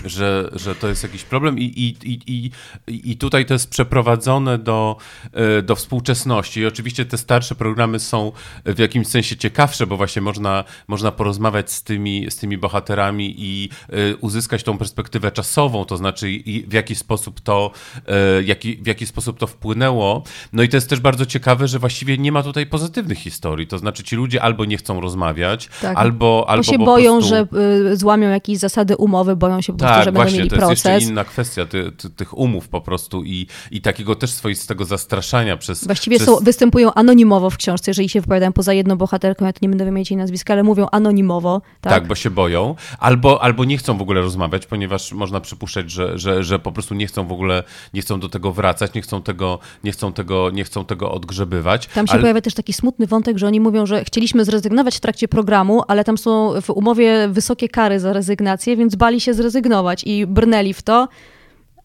Że, 0.06 0.50
że 0.54 0.76
to 0.76 0.88
jest 0.88 1.04
jakiś 1.04 1.24
problem 1.24 1.60
i, 1.60 1.64
i, 1.64 2.12
i, 2.12 2.22
i, 2.88 3.12
i 3.12 3.18
tutaj 3.18 3.46
to 3.46 3.54
jest 3.54 3.70
przeprowadzone 3.70 4.58
do, 4.58 4.96
e, 5.34 5.62
do 5.62 5.76
współczesności. 5.76 6.60
I 6.60 6.66
oczywiście 6.66 7.06
te 7.06 7.18
starsze 7.18 7.56
programy 7.56 8.00
są 8.00 8.32
w 8.66 8.80
jakimś 8.80 9.08
sensie 9.08 9.38
ciekawsze, 9.38 9.88
bo 9.88 9.98
właśnie 9.98 10.22
można, 10.22 10.64
można 10.88 11.12
porozmawiać 11.12 11.72
z 11.72 11.84
tymi, 11.84 12.32
z 12.32 12.36
tymi 12.38 12.58
bohaterami 12.58 13.36
i 13.38 13.70
e, 13.90 14.16
uzyskać 14.16 14.64
tą 14.64 14.78
perspektywę 14.78 15.32
czasową, 15.32 15.86
to 15.86 15.98
znaczy 15.98 16.28
w 16.68 16.74
jaki 16.74 16.96
sposób 16.96 17.42
to, 17.42 17.72
e, 18.08 18.44
jaki, 18.44 18.78
w 18.78 18.88
jaki 18.88 19.06
sposób 19.06 19.40
to 19.40 19.48
wpłynęło. 19.48 20.24
No 20.54 20.64
i 20.64 20.70
to 20.70 20.78
jest 20.78 20.90
też 20.90 21.00
bardzo 21.00 21.26
ciekawe, 21.26 21.68
że 21.68 21.80
właściwie 21.80 22.18
nie 22.18 22.32
ma 22.32 22.44
tutaj 22.44 22.66
pozytywnych 22.66 23.18
historii, 23.18 23.68
to 23.68 23.78
znaczy 23.78 24.04
ci 24.04 24.16
ludzie 24.16 24.42
albo 24.42 24.66
nie 24.66 24.78
chcą 24.78 25.02
rozmawiać, 25.02 25.70
tak. 25.82 25.98
albo, 25.98 26.46
albo 26.48 26.64
bo 26.64 26.72
się 26.72 26.78
boją, 26.78 27.14
prostu... 27.14 27.30
że 27.30 27.48
y, 27.92 27.98
złamią 27.98 28.30
jakieś 28.30 28.58
zasady 28.58 28.98
umowy, 28.98 29.36
boją 29.36 29.62
się 29.62 29.74
po 29.74 29.80
prostu, 29.80 29.95
tak, 29.96 30.06
że 30.06 30.12
właśnie, 30.12 30.32
będą 30.32 30.38
mieli 30.38 30.50
to 30.50 30.56
proces. 30.56 30.70
jest 30.70 30.86
jeszcze 30.86 31.12
inna 31.12 31.24
kwestia 31.24 31.66
ty, 31.66 31.92
ty, 31.92 32.10
tych 32.10 32.38
umów 32.38 32.68
po 32.68 32.82
prostu 32.82 33.24
i, 33.24 33.48
i 33.72 33.82
takiego 33.82 34.16
też 34.16 34.32
swoistego 34.32 34.86
zastraszania 34.86 35.58
przez... 35.58 35.86
Właściwie 35.86 36.18
przez... 36.18 36.28
Są, 36.28 36.36
występują 36.36 36.94
anonimowo 36.94 37.50
w 37.50 37.58
książce, 37.58 37.92
jeżeli 37.92 38.10
się 38.10 38.22
wypowiadają 38.22 38.54
poza 38.54 38.74
jedną 38.74 38.96
bohaterką, 38.96 39.46
ja 39.46 39.54
to 39.54 39.60
nie 39.62 39.70
będę 39.70 39.86
wymieniać 39.86 40.12
jej 40.12 40.18
nazwiska, 40.18 40.54
ale 40.54 40.64
mówią 40.64 40.88
anonimowo. 40.92 41.62
Tak? 41.82 41.94
tak, 41.94 42.08
bo 42.08 42.16
się 42.16 42.30
boją, 42.30 42.76
albo, 43.00 43.44
albo 43.44 43.66
nie 43.66 43.78
chcą 43.78 43.98
w 43.98 44.02
ogóle 44.02 44.22
rozmawiać, 44.22 44.66
ponieważ 44.66 45.12
można 45.12 45.42
przypuszczać, 45.42 45.92
że, 45.92 46.20
że, 46.20 46.44
że 46.44 46.60
po 46.60 46.72
prostu 46.72 46.96
nie 46.96 47.08
chcą 47.08 47.28
w 47.28 47.32
ogóle, 47.32 47.64
nie 47.94 48.02
chcą 48.02 48.20
do 48.20 48.30
tego 48.30 48.52
wracać, 48.52 48.94
nie 48.94 49.02
chcą 49.02 49.22
tego, 49.22 49.60
nie 49.84 49.92
chcą 49.92 50.14
tego, 50.14 50.50
nie 50.50 50.64
chcą 50.64 50.86
tego 50.86 51.12
odgrzebywać. 51.12 51.88
Tam 51.88 52.08
się 52.08 52.14
ale... 52.14 52.22
pojawia 52.22 52.42
też 52.42 52.54
taki 52.54 52.74
smutny 52.74 53.08
wątek, 53.08 53.38
że 53.38 53.48
oni 53.48 53.60
mówią, 53.60 53.86
że 53.86 54.04
chcieliśmy 54.04 54.46
zrezygnować 54.46 54.98
w 54.98 55.00
trakcie 55.00 55.28
programu, 55.28 55.84
ale 55.88 56.04
tam 56.04 56.18
są 56.18 56.62
w 56.62 56.70
umowie 56.70 57.28
wysokie 57.28 57.70
kary 57.70 58.00
za 58.00 58.14
rezygnację, 58.14 58.78
więc 58.78 58.96
bali 58.96 59.22
się 59.22 59.34
zrezygnować 59.34 59.85
i 60.04 60.28
brnęli 60.28 60.74
w 60.74 60.82
to, 60.82 61.08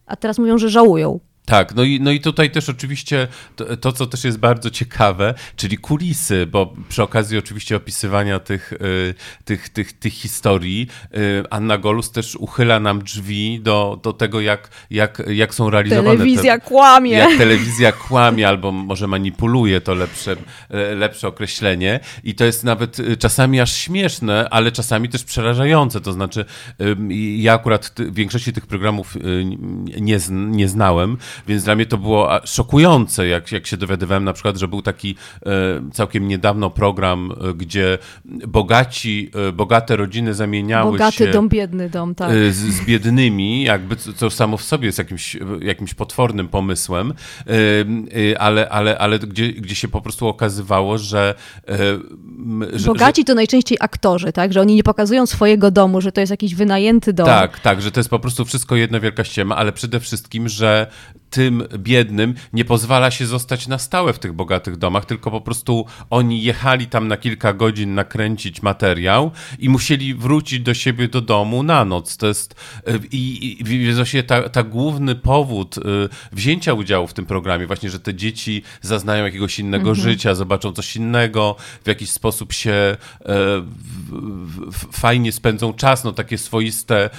a 0.05 0.15
teraz 0.15 0.39
mówią, 0.39 0.57
że 0.57 0.69
żałują. 0.69 1.19
Tak, 1.45 1.75
no 1.75 1.83
i, 1.83 1.99
no 2.01 2.11
i 2.11 2.19
tutaj 2.19 2.51
też 2.51 2.69
oczywiście 2.69 3.27
to, 3.55 3.77
to, 3.77 3.91
co 3.91 4.07
też 4.07 4.23
jest 4.23 4.37
bardzo 4.37 4.69
ciekawe, 4.69 5.33
czyli 5.55 5.77
kulisy, 5.77 6.45
bo 6.45 6.73
przy 6.89 7.03
okazji 7.03 7.37
oczywiście 7.37 7.75
opisywania 7.75 8.39
tych, 8.39 8.73
y, 8.73 9.13
tych, 9.45 9.69
tych, 9.69 9.93
tych 9.93 10.13
historii, 10.13 10.87
y, 11.13 11.43
Anna 11.49 11.77
Golus 11.77 12.11
też 12.11 12.35
uchyla 12.35 12.79
nam 12.79 13.03
drzwi 13.03 13.59
do, 13.59 13.99
do 14.03 14.13
tego, 14.13 14.41
jak, 14.41 14.69
jak, 14.91 15.23
jak 15.27 15.53
są 15.53 15.69
realizowane. 15.69 16.17
Telewizja 16.17 16.59
te, 16.59 16.65
kłamie. 16.65 17.11
Jak 17.11 17.37
telewizja 17.37 17.91
kłamie, 17.91 18.47
albo 18.47 18.71
może 18.71 19.07
manipuluje, 19.07 19.81
to 19.81 19.93
lepsze, 19.93 20.35
e, 20.69 20.95
lepsze 20.95 21.27
określenie. 21.27 21.99
I 22.23 22.35
to 22.35 22.45
jest 22.45 22.63
nawet 22.63 22.99
y, 22.99 23.17
czasami 23.17 23.59
aż 23.59 23.75
śmieszne, 23.75 24.49
ale 24.49 24.71
czasami 24.71 25.09
też 25.09 25.23
przerażające. 25.23 26.01
To 26.01 26.13
znaczy, 26.13 26.45
ja 27.35 27.53
akurat 27.53 27.93
w 27.97 28.13
większości 28.13 28.53
tych 28.53 28.67
programów 28.67 29.17
nie, 30.01 30.19
nie 30.29 30.67
znałem, 30.67 31.17
więc 31.47 31.63
dla 31.63 31.75
mnie 31.75 31.85
to 31.85 31.97
było 31.97 32.29
szokujące, 32.45 33.27
jak, 33.27 33.51
jak 33.51 33.67
się 33.67 33.77
dowiadywałem 33.77 34.23
na 34.23 34.33
przykład, 34.33 34.57
że 34.57 34.67
był 34.67 34.81
taki 34.81 35.15
e, 35.45 35.49
całkiem 35.93 36.27
niedawno 36.27 36.69
program, 36.69 37.31
e, 37.31 37.53
gdzie 37.53 37.97
bogaci, 38.47 39.31
e, 39.47 39.51
bogate 39.51 39.95
rodziny 39.95 40.33
zamieniały 40.33 40.91
Bogaty 40.91 41.17
się... 41.17 41.23
Bogaty 41.23 41.37
dom, 41.37 41.49
biedny 41.49 41.89
dom, 41.89 42.15
tak. 42.15 42.31
Z, 42.31 42.55
z 42.55 42.85
biednymi, 42.85 43.63
jakby 43.63 43.95
co 43.95 44.29
samo 44.29 44.57
w 44.57 44.63
sobie 44.63 44.85
jest 44.85 44.97
jakimś, 44.97 45.37
jakimś 45.61 45.93
potwornym 45.93 46.47
pomysłem, 46.47 47.13
ale, 48.39 48.69
ale, 48.69 48.97
ale 48.97 49.19
gdzie, 49.19 49.53
gdzie 49.53 49.75
się 49.75 49.87
po 49.87 50.01
prostu 50.01 50.27
okazywało, 50.27 50.97
że... 50.97 51.35
że 52.73 52.85
Bogaci 52.85 53.25
to 53.25 53.35
najczęściej 53.35 53.77
aktorzy, 53.81 54.31
tak? 54.33 54.53
Że 54.53 54.61
oni 54.61 54.75
nie 54.75 54.83
pokazują 54.83 55.25
swojego 55.25 55.71
domu, 55.71 56.01
że 56.01 56.11
to 56.11 56.21
jest 56.21 56.31
jakiś 56.31 56.55
wynajęty 56.55 57.13
dom. 57.13 57.25
Tak, 57.25 57.59
tak, 57.59 57.81
że 57.81 57.91
to 57.91 57.99
jest 57.99 58.09
po 58.09 58.19
prostu 58.19 58.45
wszystko 58.45 58.75
jedna 58.75 58.99
wielka 58.99 59.23
ściema, 59.23 59.55
ale 59.55 59.71
przede 59.71 59.99
wszystkim, 59.99 60.49
że 60.49 60.87
tym 61.31 61.63
biednym 61.77 62.33
nie 62.53 62.65
pozwala 62.65 63.11
się 63.11 63.25
zostać 63.25 63.67
na 63.67 63.77
stałe 63.77 64.13
w 64.13 64.19
tych 64.19 64.33
bogatych 64.33 64.77
domach, 64.77 65.05
tylko 65.05 65.31
po 65.31 65.41
prostu 65.41 65.85
oni 66.09 66.43
jechali 66.43 66.87
tam 66.87 67.07
na 67.07 67.17
kilka 67.17 67.53
godzin 67.53 67.95
nakręcić 67.95 68.61
materiał 68.61 69.31
i 69.59 69.69
musieli 69.69 70.15
wrócić 70.15 70.59
do 70.59 70.73
siebie 70.73 71.07
do 71.07 71.21
domu 71.21 71.63
na 71.63 71.85
noc. 71.85 72.17
To 72.17 72.27
jest 72.27 72.55
e, 72.87 72.99
i, 73.11 73.57
i 73.71 73.93
właśnie 73.93 74.23
ta, 74.23 74.49
ta 74.49 74.63
główny 74.63 75.15
powód 75.15 75.77
e, 75.77 75.81
wzięcia 76.31 76.73
udziału 76.73 77.07
w 77.07 77.13
tym 77.13 77.25
programie, 77.25 77.67
właśnie, 77.67 77.89
że 77.89 77.99
te 77.99 78.13
dzieci 78.13 78.63
zaznają 78.81 79.25
jakiegoś 79.25 79.59
innego 79.59 79.89
mhm. 79.89 80.09
życia, 80.09 80.35
zobaczą 80.35 80.71
coś 80.71 80.95
innego, 80.95 81.55
w 81.83 81.87
jakiś 81.87 82.09
sposób 82.09 82.53
się 82.53 82.71
e, 82.71 82.97
w, 83.21 84.71
w, 84.71 84.99
fajnie 84.99 85.31
spędzą 85.31 85.73
czas, 85.73 86.03
no 86.03 86.11
takie 86.11 86.37
swoiste 86.37 87.09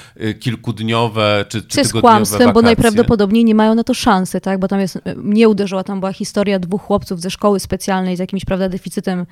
kilkudniowe 0.40 1.44
czy, 1.48 1.62
czy 1.62 1.80
jest 1.80 1.92
kłamstwem, 1.92 2.38
wakacje. 2.38 2.54
bo 2.54 2.62
najprawdopodobniej 2.62 3.44
nie 3.44 3.54
mają 3.54 3.74
na 3.74 3.84
to 3.84 3.94
szansy, 4.02 4.40
tak? 4.40 4.58
Bo 4.60 4.68
tam 4.68 4.80
jest, 4.80 4.98
mnie 5.16 5.48
uderzyła, 5.48 5.84
tam 5.84 6.00
była 6.00 6.12
historia 6.12 6.58
dwóch 6.58 6.82
chłopców 6.82 7.20
ze 7.20 7.30
szkoły 7.30 7.60
specjalnej 7.60 8.16
z 8.16 8.18
jakimś, 8.18 8.44
prawda, 8.44 8.68
deficytem 8.68 9.20
y, 9.20 9.26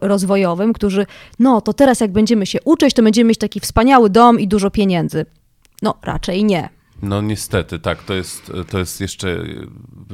rozwojowym, 0.00 0.72
którzy, 0.72 1.06
no 1.38 1.60
to 1.60 1.72
teraz 1.72 2.00
jak 2.00 2.12
będziemy 2.12 2.46
się 2.46 2.58
uczyć, 2.64 2.94
to 2.94 3.02
będziemy 3.02 3.28
mieć 3.28 3.38
taki 3.38 3.60
wspaniały 3.60 4.10
dom 4.10 4.40
i 4.40 4.48
dużo 4.48 4.70
pieniędzy. 4.70 5.26
No, 5.82 5.94
raczej 6.02 6.44
nie. 6.44 6.79
No 7.02 7.22
niestety, 7.22 7.78
tak, 7.78 8.02
to 8.02 8.14
jest, 8.14 8.52
to 8.70 8.78
jest 8.78 9.00
jeszcze 9.00 9.44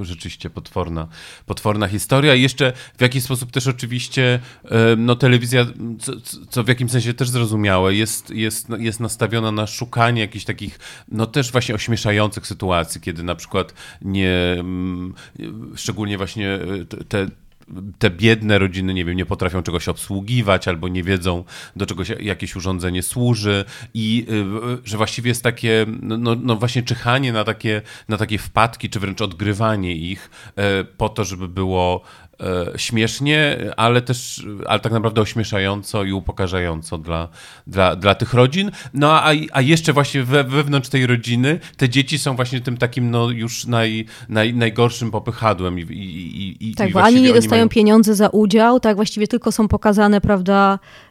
rzeczywiście 0.01 0.51
potworna, 0.51 1.09
potworna 1.47 1.89
historia. 1.89 2.35
I 2.35 2.43
jeszcze 2.43 2.73
w 2.99 3.01
jakiś 3.01 3.25
sposób 3.25 3.51
też 3.51 3.67
oczywiście 3.67 4.41
no 4.97 5.17
telewizja, 5.17 5.67
co, 6.01 6.13
co 6.51 6.65
w 6.65 6.69
jakimś 6.69 6.91
sensie 6.91 7.15
też 7.15 7.29
zrozumiałe, 7.29 7.95
jest, 7.95 8.31
jest, 8.31 8.69
jest 8.79 9.01
nastawiona 9.01 9.53
na 9.53 9.67
szukanie 9.67 10.21
jakichś 10.21 10.45
takich, 10.45 10.79
no 11.09 11.27
też 11.27 11.53
właśnie 11.53 11.75
ośmieszających 11.75 12.47
sytuacji, 12.47 13.01
kiedy 13.01 13.23
na 13.23 13.35
przykład 13.35 13.75
nie, 14.03 14.65
szczególnie 15.75 16.19
właśnie 16.19 16.59
te 17.09 17.27
te 17.99 18.11
biedne 18.11 18.59
rodziny, 18.59 18.95
nie 18.95 19.05
wiem, 19.05 19.17
nie 19.17 19.27
potrafią 19.27 19.63
czegoś 19.63 19.89
obsługiwać 19.89 20.69
albo 20.69 20.89
nie 20.89 21.03
wiedzą, 21.03 21.45
do 21.77 21.87
czego 21.87 22.03
jakieś 22.21 22.57
urządzenie 22.57 23.03
służy 23.03 23.65
i 23.95 24.27
y, 24.31 24.89
że 24.89 24.97
właściwie 24.97 25.29
jest 25.29 25.43
takie, 25.43 25.87
no, 26.03 26.17
no, 26.17 26.37
no 26.43 26.57
właśnie 26.57 26.83
czyhanie 26.83 27.33
na 27.33 27.45
takie, 27.45 27.83
na 28.09 28.17
takie 28.17 28.39
wpadki, 28.39 28.91
czy 28.91 29.01
wręcz 29.01 29.21
odgrywanie 29.21 29.97
ich 29.97 30.31
e, 30.57 30.85
po 30.85 31.09
to, 31.09 31.25
żeby 31.25 31.49
było 31.49 32.03
śmiesznie, 32.77 33.57
ale 33.77 34.03
też, 34.03 34.47
ale 34.67 34.81
tak 34.81 34.93
naprawdę 34.93 35.21
ośmieszająco 35.21 36.05
i 36.05 36.13
upokarzająco 36.13 36.99
dla, 36.99 37.29
dla, 37.67 37.97
dla 37.97 38.15
tych 38.15 38.35
rodzin. 38.35 38.71
No 38.95 39.13
a, 39.13 39.31
a 39.53 39.61
jeszcze 39.61 39.93
właśnie 39.93 40.23
we, 40.23 40.45
wewnątrz 40.45 40.89
tej 40.89 41.07
rodziny 41.07 41.61
te 41.77 41.89
dzieci 41.89 42.19
są 42.19 42.37
właśnie 42.37 42.61
tym 42.61 42.77
takim 42.77 43.11
no 43.11 43.31
już 43.31 43.67
naj, 43.67 44.07
naj, 44.29 44.55
najgorszym 44.55 45.11
popychadłem. 45.11 45.79
I, 45.79 45.83
i, 45.83 46.71
i, 46.71 46.75
tak, 46.75 46.91
i 46.91 46.93
bo 46.93 47.03
ani 47.03 47.23
nie 47.23 47.33
dostają 47.33 47.61
mają... 47.61 47.69
pieniądze 47.69 48.15
za 48.15 48.29
udział, 48.29 48.81
tak 48.81 48.97
właściwie 48.97 49.29
tylko 49.29 49.53
są 49.53 49.69
pokazane, 49.69 50.21
prawda, 50.21 50.79
E, 50.79 51.06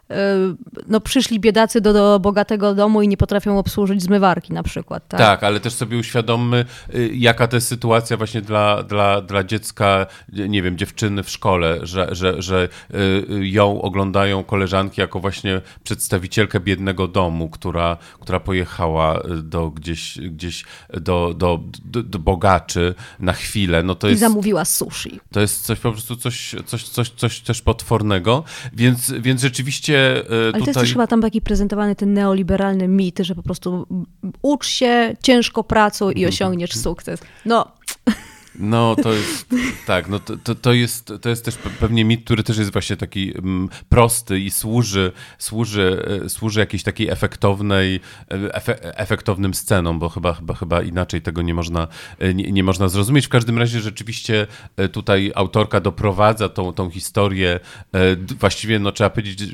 no, 0.87 1.01
przyszli 1.01 1.39
biedacy 1.39 1.81
do, 1.81 1.93
do, 1.93 2.19
bogatego 2.19 2.75
domu 2.75 3.01
i 3.01 3.07
nie 3.07 3.17
potrafią 3.17 3.59
obsłużyć 3.59 4.03
zmywarki 4.03 4.53
na 4.53 4.63
przykład. 4.63 5.07
Tak? 5.07 5.19
tak, 5.19 5.43
ale 5.43 5.59
też 5.59 5.73
sobie 5.73 5.97
uświadommy, 5.97 6.65
y, 6.95 7.09
jaka 7.13 7.47
to 7.47 7.57
jest 7.57 7.67
sytuacja 7.67 8.17
właśnie 8.17 8.41
dla, 8.41 8.83
dla, 8.83 9.21
dla 9.21 9.43
dziecka, 9.43 10.05
nie 10.33 10.61
wiem, 10.61 10.77
dziewczyny 10.77 11.23
w 11.23 11.29
szkole, 11.29 11.79
że, 11.81 12.07
że, 12.11 12.41
że 12.41 12.69
y, 12.93 13.47
ją 13.47 13.81
oglądają 13.81 14.43
koleżanki 14.43 15.01
jako 15.01 15.19
właśnie 15.19 15.61
przedstawicielkę 15.83 16.59
biednego 16.59 17.07
domu, 17.07 17.49
która, 17.49 17.97
która 18.19 18.39
pojechała 18.39 19.19
do 19.43 19.69
gdzieś, 19.69 20.17
gdzieś 20.17 20.65
do, 20.93 21.33
do, 21.37 21.59
do, 21.85 22.03
do 22.03 22.19
bogaczy 22.19 22.95
na 23.19 23.33
chwilę. 23.33 23.83
No 23.83 23.95
to 23.95 24.07
I 24.07 24.09
jest, 24.09 24.19
zamówiła 24.19 24.65
sushi. 24.65 25.19
To 25.31 25.39
jest 25.41 25.65
coś 25.65 25.79
po 25.79 25.91
prostu 25.91 26.15
coś, 26.15 26.55
coś, 26.65 26.83
coś, 26.83 27.09
coś 27.09 27.39
też 27.39 27.61
potwornego, 27.61 28.43
więc, 28.73 29.11
więc 29.11 29.41
rzeczywiście 29.41 29.94
Ale 29.97 30.45
tutaj... 30.45 30.61
to 30.61 30.67
jest 30.67 30.79
też 30.79 30.91
chyba 30.91 31.07
tam 31.07 31.21
taki 31.21 31.41
prezentowany 31.41 31.95
ten 31.95 32.13
neoliberalny 32.13 32.87
mit, 32.87 33.19
że 33.19 33.35
po 33.35 33.43
prostu 33.43 33.87
ucz 34.41 34.67
się, 34.67 35.15
ciężko 35.23 35.63
pracuj 35.63 36.13
i 36.17 36.25
osiągniesz 36.25 36.75
sukces. 36.75 37.19
No, 37.45 37.71
no, 38.59 38.95
to 39.03 39.13
jest, 39.13 39.49
tak, 39.85 40.09
no 40.09 40.19
to, 40.19 40.37
to, 40.37 40.55
to, 40.55 40.73
jest, 40.73 41.13
to 41.21 41.29
jest 41.29 41.45
też 41.45 41.57
pewnie 41.79 42.05
mit, 42.05 42.23
który 42.25 42.43
też 42.43 42.57
jest 42.57 42.71
właśnie 42.71 42.97
taki 42.97 43.37
mm, 43.37 43.69
prosty 43.89 44.39
i 44.39 44.51
służy, 44.51 45.11
służy, 45.37 46.05
e, 46.25 46.29
służy 46.29 46.59
jakiejś 46.59 46.83
takiej 46.83 47.09
efektownej, 47.09 47.99
e, 48.31 48.55
efe, 48.55 48.97
efektownym 48.97 49.53
scenom, 49.53 49.99
bo 49.99 50.09
chyba, 50.09 50.33
chyba, 50.33 50.53
chyba 50.53 50.81
inaczej 50.81 51.21
tego 51.21 51.41
nie 51.41 51.53
można, 51.53 51.87
e, 52.19 52.33
nie, 52.33 52.51
nie, 52.51 52.63
można 52.63 52.87
zrozumieć. 52.87 53.25
W 53.25 53.29
każdym 53.29 53.57
razie 53.57 53.79
rzeczywiście 53.79 54.47
tutaj 54.91 55.31
autorka 55.35 55.79
doprowadza 55.79 56.49
tą, 56.49 56.73
tą 56.73 56.89
historię 56.89 57.59
właściwie, 58.39 58.79
no 58.79 58.91
trzeba 58.91 59.09
powiedzieć, 59.09 59.49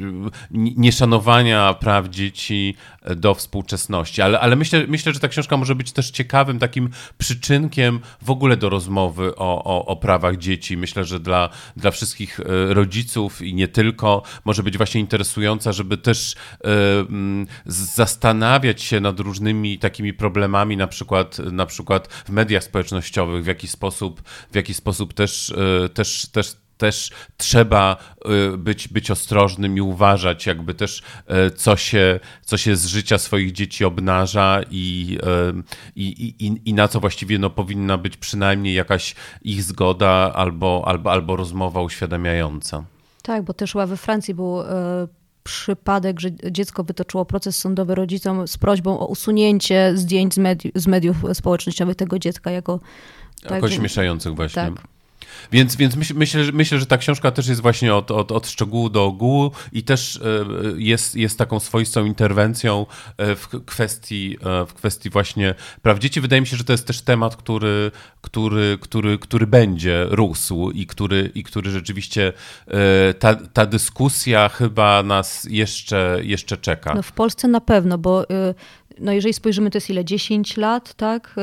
nieszanowania 0.51 1.73
praw 1.73 2.09
dzieci 2.09 2.75
do 3.15 3.33
współczesności, 3.33 4.21
ale, 4.21 4.39
ale 4.39 4.55
myślę, 4.55 4.85
myślę, 4.87 5.13
że 5.13 5.19
ta 5.19 5.27
książka 5.27 5.57
może 5.57 5.75
być 5.75 5.91
też 5.91 6.11
ciekawym 6.11 6.59
takim 6.59 6.89
przyczynkiem 7.17 7.99
w 8.21 8.29
ogóle 8.29 8.57
do 8.57 8.69
rozumienia 8.69 8.90
rozmowy 8.91 9.36
o, 9.36 9.63
o, 9.63 9.86
o 9.86 9.95
prawach 9.95 10.38
dzieci. 10.38 10.77
Myślę, 10.77 11.04
że 11.04 11.19
dla, 11.19 11.49
dla 11.77 11.91
wszystkich 11.91 12.39
e, 12.39 12.73
rodziców 12.73 13.41
i 13.41 13.54
nie 13.54 13.67
tylko 13.67 14.23
może 14.45 14.63
być 14.63 14.77
właśnie 14.77 15.01
interesująca, 15.01 15.71
żeby 15.71 15.97
też 15.97 16.36
e, 16.63 16.99
mm, 16.99 17.47
zastanawiać 17.65 18.82
się 18.82 18.99
nad 18.99 19.19
różnymi 19.19 19.80
takimi 19.80 20.13
problemami, 20.13 20.77
na 20.77 20.88
przykład, 20.88 21.39
na 21.39 21.65
przykład 21.65 22.08
w 22.08 22.30
mediach 22.30 22.63
społecznościowych, 22.63 23.43
w 23.43 23.47
jaki 23.47 23.67
sposób, 23.67 24.21
w 24.51 24.56
jaki 24.56 24.73
sposób 24.73 25.13
też, 25.13 25.54
e, 25.86 25.89
też, 25.89 26.27
też 26.32 26.56
też 26.82 27.12
trzeba 27.38 27.98
y, 28.54 28.58
być, 28.58 28.88
być 28.88 29.12
ostrożnym 29.12 29.78
i 29.78 29.82
uważać, 29.82 30.46
jakby 30.46 30.74
też 30.74 31.00
y, 31.00 31.52
co 31.52 31.76
się, 31.76 32.20
co 32.41 32.58
się 32.58 32.76
z 32.76 32.86
życia 32.86 33.17
swoich 33.17 33.52
dzieci 33.52 33.86
obnaża 33.86 34.62
i, 34.72 35.17
y, 35.58 35.63
i, 35.96 36.36
i, 36.39 36.70
i 36.70 36.74
na 36.74 36.88
co 36.88 37.00
właściwie 37.00 37.39
no, 37.39 37.50
powinna 37.50 37.98
być 37.98 38.17
przynajmniej 38.17 38.74
jakaś 38.74 39.15
ich 39.41 39.63
zgoda 39.63 40.32
albo, 40.36 40.84
albo, 40.86 41.12
albo 41.12 41.36
rozmowa 41.36 41.82
uświadamiająca. 41.82 42.84
Tak, 43.22 43.44
bo 43.44 43.54
też 43.54 43.74
we 43.74 43.98
Francji 43.98 44.34
był 44.34 44.58
przypadek, 45.44 46.20
że 46.20 46.30
dziecko 46.52 46.84
wytoczyło 46.84 47.26
proces 47.26 47.56
sądowy 47.56 47.96
rodzicom 47.96 48.48
z 48.48 48.58
prośbą 48.58 49.00
o 49.00 49.06
usunięcie 49.06 49.91
zdjęć 49.96 50.34
z, 50.34 50.38
medi 50.38 50.72
z 50.76 50.88
mediów 50.88 51.17
społecznościowych 51.34 51.96
tego 51.96 52.20
dziecka 52.20 52.52
jako... 52.52 52.80
Tak, 53.41 53.52
jako 53.52 53.70
śmieszających 53.70 54.36
właśnie. 54.36 54.62
Tak. 54.62 54.90
Więc, 55.52 55.76
więc 55.76 55.96
myśl, 55.96 56.13
myślę, 56.15 56.44
że, 56.44 56.52
myślę, 56.52 56.80
że 56.80 56.86
ta 56.86 56.98
książka 56.98 57.32
też 57.32 57.48
jest 57.48 57.62
właśnie 57.62 57.96
od, 57.96 58.12
od, 58.12 58.32
od 58.32 58.48
szczegółu 58.48 58.89
do 58.89 59.06
ogółu 59.06 59.52
i 59.72 59.84
też 59.84 60.17
e, 60.17 60.22
jest, 60.78 61.15
jest 61.15 61.38
taką 61.38 61.60
swoistą 61.60 62.06
interwencją 62.06 62.86
e, 63.17 63.36
w 63.36 63.48
kwestii, 63.65 64.38
e, 64.44 64.65
w 64.65 64.74
kwestii 64.74 65.10
właśnie 65.10 65.56
praw 65.82 66.00
dzieci. 66.00 66.22
Wydaje 66.22 66.41
mi 66.41 66.48
się, 66.48 66.58
że 66.58 66.63
to 66.63 66.74
jest 66.74 66.88
też 66.88 67.02
temat, 67.02 67.36
który, 67.36 67.91
który, 68.22 68.78
który, 68.82 69.17
który 69.17 69.48
będzie 69.48 70.06
rósł 70.10 70.72
i 70.72 70.86
który, 70.86 71.32
i 71.36 71.44
który 71.44 71.72
rzeczywiście 71.72 72.34
ta, 73.20 73.36
ta 73.36 73.65
dyskusja 73.65 74.50
chyba 74.50 75.04
nas 75.04 75.48
jeszcze, 75.50 76.20
jeszcze 76.24 76.58
czeka. 76.58 76.94
No 76.94 77.02
w 77.02 77.12
Polsce 77.12 77.48
na 77.48 77.62
pewno, 77.62 77.98
bo 77.98 78.26
no 79.00 79.12
jeżeli 79.12 79.34
spojrzymy, 79.34 79.72
to 79.72 79.78
jest 79.78 79.89
ile? 79.89 80.06
10 80.06 80.58
lat, 80.58 80.94
tak? 80.94 81.36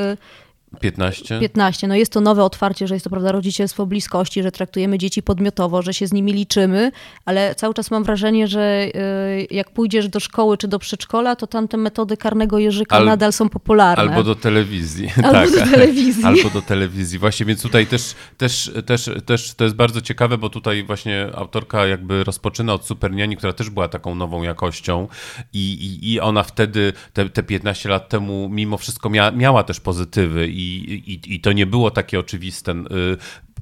15? 0.80 1.40
15. 1.40 1.88
No 1.88 1.94
jest 1.94 2.12
to 2.12 2.20
nowe 2.20 2.44
otwarcie, 2.44 2.88
że 2.88 2.94
jest 2.94 3.04
to 3.04 3.10
prawda 3.10 3.32
rodzicielstwo 3.32 3.86
bliskości, 3.86 4.42
że 4.42 4.52
traktujemy 4.52 4.98
dzieci 4.98 5.22
podmiotowo, 5.22 5.82
że 5.82 5.94
się 5.94 6.06
z 6.06 6.12
nimi 6.12 6.32
liczymy, 6.32 6.92
ale 7.24 7.54
cały 7.54 7.74
czas 7.74 7.90
mam 7.90 8.04
wrażenie, 8.04 8.48
że 8.48 8.86
y, 8.86 9.46
jak 9.50 9.70
pójdziesz 9.70 10.08
do 10.08 10.20
szkoły 10.20 10.58
czy 10.58 10.68
do 10.68 10.78
przedszkola, 10.78 11.36
to 11.36 11.46
tam 11.46 11.68
te 11.68 11.76
metody 11.76 12.16
karnego 12.16 12.58
jeżyka 12.58 12.96
Al, 12.96 13.04
nadal 13.04 13.32
są 13.32 13.48
popularne. 13.48 14.02
Albo 14.02 14.22
do 14.22 14.34
telewizji. 14.34 15.10
Albo 15.24 15.32
tak. 15.32 15.50
do 15.50 15.76
telewizji. 15.76 16.24
Albo 16.24 16.50
do 16.50 16.62
telewizji. 16.62 17.18
Właśnie, 17.18 17.46
więc 17.46 17.62
tutaj 17.62 17.86
też, 17.86 18.14
też, 18.36 18.72
też, 18.86 19.10
też 19.26 19.54
to 19.54 19.64
jest 19.64 19.76
bardzo 19.76 20.00
ciekawe, 20.00 20.38
bo 20.38 20.50
tutaj 20.50 20.84
właśnie 20.84 21.28
autorka 21.34 21.86
jakby 21.86 22.24
rozpoczyna 22.24 22.74
od 22.74 22.86
Superniani, 22.86 23.36
która 23.36 23.52
też 23.52 23.70
była 23.70 23.88
taką 23.88 24.14
nową 24.14 24.42
jakością 24.42 25.08
i, 25.52 25.72
i, 25.72 26.12
i 26.12 26.20
ona 26.20 26.42
wtedy, 26.42 26.92
te, 27.12 27.28
te 27.28 27.42
15 27.42 27.88
lat 27.88 28.08
temu, 28.08 28.48
mimo 28.52 28.78
wszystko 28.78 29.10
mia, 29.10 29.30
miała 29.30 29.62
też 29.62 29.80
pozytywy 29.80 30.48
i, 30.58 31.02
i, 31.06 31.34
i 31.34 31.40
to 31.40 31.52
nie 31.52 31.66
było 31.66 31.90
takie 31.90 32.20
oczywiste. 32.20 32.74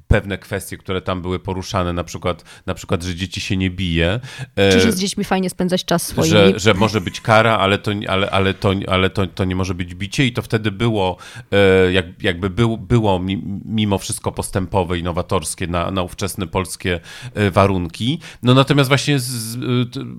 Pewne 0.07 0.37
kwestie, 0.37 0.77
które 0.77 1.01
tam 1.01 1.21
były 1.21 1.39
poruszane, 1.39 1.93
na 1.93 2.03
przykład, 2.03 2.43
na 2.65 2.73
przykład 2.73 3.03
że 3.03 3.15
dzieci 3.15 3.41
się 3.41 3.57
nie 3.57 3.69
bije. 3.69 4.19
Czy 4.55 4.79
że 4.79 4.91
z 4.91 4.99
dziećmi 4.99 5.23
fajnie 5.23 5.49
spędzać 5.49 5.85
czas 5.85 6.03
swoimi. 6.07 6.29
Że, 6.29 6.59
że 6.59 6.73
może 6.73 7.01
być 7.01 7.21
kara, 7.21 7.57
ale, 7.57 7.77
to, 7.77 7.91
ale, 8.07 8.29
ale, 8.29 8.53
to, 8.53 8.71
ale 8.87 9.09
to, 9.09 9.27
to 9.27 9.45
nie 9.45 9.55
może 9.55 9.73
być 9.73 9.95
bicie 9.95 10.25
i 10.25 10.33
to 10.33 10.41
wtedy 10.41 10.71
było, 10.71 11.17
e, 11.51 11.91
jak, 11.91 12.05
jakby 12.23 12.49
był, 12.49 12.77
było 12.77 13.19
mimo 13.65 13.97
wszystko 13.97 14.31
postępowe, 14.31 14.99
innowatorskie 14.99 15.67
na, 15.67 15.91
na 15.91 16.03
ówczesne 16.03 16.47
polskie 16.47 16.99
e, 17.33 17.51
warunki. 17.51 18.19
No 18.43 18.53
natomiast 18.53 18.87
właśnie 18.87 19.19
z, 19.19 19.57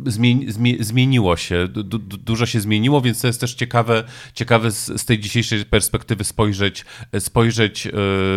zmieni, 0.07 0.47
zmieniło 0.81 1.37
się, 1.37 1.69
du, 1.69 1.99
dużo 1.99 2.47
się 2.47 2.61
zmieniło, 2.61 3.01
więc 3.01 3.21
to 3.21 3.27
jest 3.27 3.41
też 3.41 3.55
ciekawe, 3.55 4.05
ciekawe 4.35 4.71
z, 4.71 5.01
z 5.01 5.05
tej 5.05 5.19
dzisiejszej 5.19 5.65
perspektywy 5.65 6.25
spojrzeć, 6.25 6.85
spojrzeć, 7.19 7.87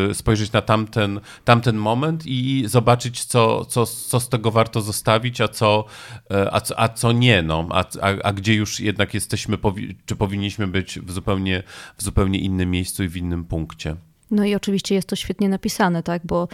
e, 0.09 0.13
spojrzeć 0.13 0.51
na 0.51 0.61
tamten 0.61 1.19
tamten 1.43 1.77
moment 1.77 2.25
i 2.25 2.63
zobaczyć, 2.67 3.25
co, 3.25 3.65
co, 3.65 3.85
co 3.85 4.19
z 4.19 4.29
tego 4.29 4.51
warto 4.51 4.81
zostawić, 4.81 5.41
a 5.41 5.47
co, 5.47 5.85
e, 6.31 6.53
a, 6.53 6.61
a 6.77 6.89
co 6.89 7.11
nie, 7.11 7.41
no, 7.41 7.67
a, 7.71 7.85
a, 8.01 8.07
a 8.23 8.33
gdzie 8.33 8.53
już 8.53 8.79
jednak 8.79 9.13
jesteśmy, 9.13 9.57
czy 10.05 10.15
powinniśmy 10.15 10.67
być 10.67 10.99
w 10.99 11.11
zupełnie, 11.11 11.63
w 11.97 12.03
zupełnie 12.03 12.39
innym 12.39 12.71
miejscu 12.71 13.03
i 13.03 13.07
w 13.07 13.17
innym 13.17 13.45
punkcie. 13.45 13.95
No 14.31 14.45
i 14.45 14.55
oczywiście 14.55 14.95
jest 14.95 15.07
to 15.07 15.15
świetnie 15.15 15.49
napisane, 15.49 16.03
tak, 16.03 16.21
bo 16.25 16.47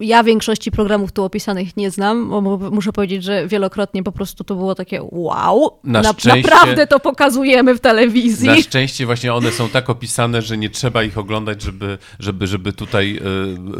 ja 0.00 0.24
większości 0.24 0.70
programów 0.70 1.12
tu 1.12 1.24
opisanych 1.24 1.76
nie 1.76 1.90
znam, 1.90 2.30
bo 2.30 2.40
muszę 2.58 2.92
powiedzieć, 2.92 3.24
że 3.24 3.48
wielokrotnie 3.48 4.02
po 4.02 4.12
prostu 4.12 4.44
to 4.44 4.54
było 4.54 4.74
takie 4.74 5.00
wow, 5.02 5.78
na 5.84 6.02
na, 6.02 6.14
naprawdę 6.36 6.86
to 6.86 7.00
pokazujemy 7.00 7.74
w 7.74 7.80
telewizji. 7.80 8.46
Na 8.46 8.56
szczęście 8.56 9.06
właśnie 9.06 9.34
one 9.34 9.50
są 9.50 9.68
tak 9.68 9.90
opisane, 9.90 10.42
że 10.42 10.58
nie 10.58 10.70
trzeba 10.70 11.02
ich 11.02 11.18
oglądać, 11.18 11.62
żeby, 11.62 11.98
żeby, 12.18 12.46
żeby 12.46 12.72
tutaj 12.72 13.16
e, 13.16 13.20